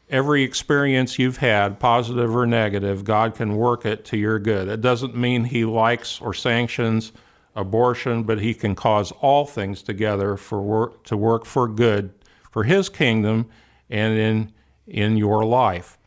Every 0.09 0.43
experience 0.43 1.17
you've 1.17 1.37
had, 1.37 1.79
positive 1.79 2.35
or 2.35 2.45
negative, 2.45 3.03
God 3.03 3.35
can 3.35 3.55
work 3.55 3.85
it 3.85 4.05
to 4.05 4.17
your 4.17 4.37
good. 4.37 4.67
It 4.67 4.81
doesn't 4.81 5.15
mean 5.15 5.45
He 5.45 5.65
likes 5.65 6.21
or 6.21 6.33
sanctions 6.33 7.11
abortion, 7.55 8.23
but 8.23 8.39
He 8.39 8.53
can 8.53 8.75
cause 8.75 9.11
all 9.13 9.45
things 9.45 9.81
together 9.81 10.37
for 10.37 10.61
work, 10.61 11.03
to 11.05 11.17
work 11.17 11.45
for 11.45 11.67
good 11.67 12.13
for 12.51 12.63
His 12.63 12.87
kingdom 12.89 13.49
and 13.89 14.17
in 14.17 14.51
in 14.87 15.17
your 15.17 15.43
life. 15.43 15.97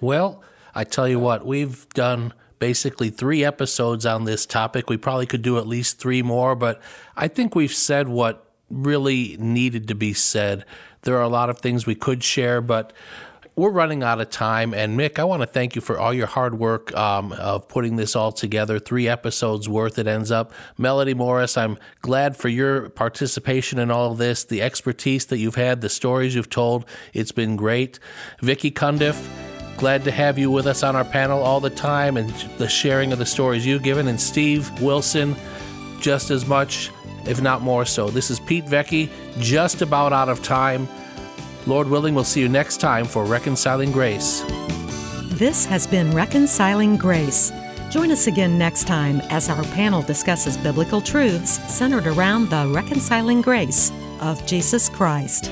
Well, 0.00 0.42
I 0.74 0.84
tell 0.84 1.08
you 1.08 1.18
what, 1.18 1.46
we've 1.46 1.88
done 1.90 2.32
basically 2.58 3.10
three 3.10 3.44
episodes 3.44 4.04
on 4.04 4.24
this 4.24 4.46
topic. 4.46 4.90
We 4.90 4.96
probably 4.96 5.26
could 5.26 5.42
do 5.42 5.58
at 5.58 5.66
least 5.66 5.98
three 5.98 6.22
more, 6.22 6.54
but 6.54 6.80
I 7.16 7.28
think 7.28 7.54
we've 7.54 7.72
said 7.72 8.08
what 8.08 8.46
really 8.68 9.36
needed 9.38 9.88
to 9.88 9.94
be 9.94 10.12
said. 10.12 10.64
There 11.02 11.16
are 11.16 11.22
a 11.22 11.28
lot 11.28 11.50
of 11.50 11.58
things 11.58 11.86
we 11.86 11.94
could 11.94 12.22
share, 12.22 12.60
but 12.60 12.92
we're 13.56 13.70
running 13.70 14.02
out 14.02 14.20
of 14.20 14.30
time. 14.30 14.72
And 14.72 14.98
Mick, 14.98 15.18
I 15.18 15.24
want 15.24 15.42
to 15.42 15.46
thank 15.46 15.74
you 15.74 15.82
for 15.82 15.98
all 15.98 16.14
your 16.14 16.26
hard 16.26 16.58
work 16.58 16.96
um, 16.96 17.32
of 17.32 17.68
putting 17.68 17.96
this 17.96 18.16
all 18.16 18.32
together. 18.32 18.78
Three 18.78 19.08
episodes 19.08 19.68
worth 19.68 19.98
it 19.98 20.06
ends 20.06 20.30
up. 20.30 20.52
Melody 20.78 21.14
Morris, 21.14 21.58
I'm 21.58 21.76
glad 22.00 22.36
for 22.36 22.48
your 22.48 22.88
participation 22.90 23.78
in 23.78 23.90
all 23.90 24.12
of 24.12 24.18
this, 24.18 24.44
the 24.44 24.62
expertise 24.62 25.26
that 25.26 25.38
you've 25.38 25.56
had, 25.56 25.80
the 25.80 25.88
stories 25.88 26.34
you've 26.34 26.50
told. 26.50 26.86
It's 27.12 27.32
been 27.32 27.56
great. 27.56 27.98
Vicki 28.40 28.70
Cundiff, 28.70 29.28
glad 29.76 30.04
to 30.04 30.10
have 30.10 30.38
you 30.38 30.50
with 30.50 30.66
us 30.66 30.82
on 30.82 30.96
our 30.96 31.04
panel 31.04 31.42
all 31.42 31.60
the 31.60 31.70
time 31.70 32.16
and 32.16 32.30
the 32.58 32.68
sharing 32.68 33.12
of 33.12 33.18
the 33.18 33.26
stories 33.26 33.66
you've 33.66 33.82
given. 33.82 34.08
And 34.08 34.20
Steve 34.20 34.80
Wilson, 34.80 35.36
just 36.00 36.30
as 36.30 36.46
much, 36.46 36.90
if 37.26 37.40
not 37.40 37.62
more 37.62 37.84
so. 37.84 38.10
This 38.10 38.30
is 38.30 38.40
Pete 38.40 38.66
Vecchi, 38.66 39.10
just 39.38 39.82
about 39.82 40.12
out 40.12 40.28
of 40.28 40.42
time. 40.42 40.88
Lord 41.66 41.88
willing, 41.88 42.14
we'll 42.14 42.24
see 42.24 42.40
you 42.40 42.48
next 42.48 42.78
time 42.78 43.04
for 43.04 43.24
Reconciling 43.24 43.92
Grace. 43.92 44.42
This 45.32 45.64
has 45.64 45.86
been 45.86 46.10
Reconciling 46.12 46.96
Grace. 46.96 47.52
Join 47.90 48.12
us 48.12 48.26
again 48.26 48.56
next 48.56 48.86
time 48.86 49.20
as 49.30 49.48
our 49.48 49.64
panel 49.64 50.02
discusses 50.02 50.56
biblical 50.56 51.00
truths 51.00 51.58
centered 51.72 52.06
around 52.06 52.48
the 52.48 52.70
reconciling 52.74 53.42
grace 53.42 53.90
of 54.20 54.44
Jesus 54.46 54.88
Christ. 54.88 55.50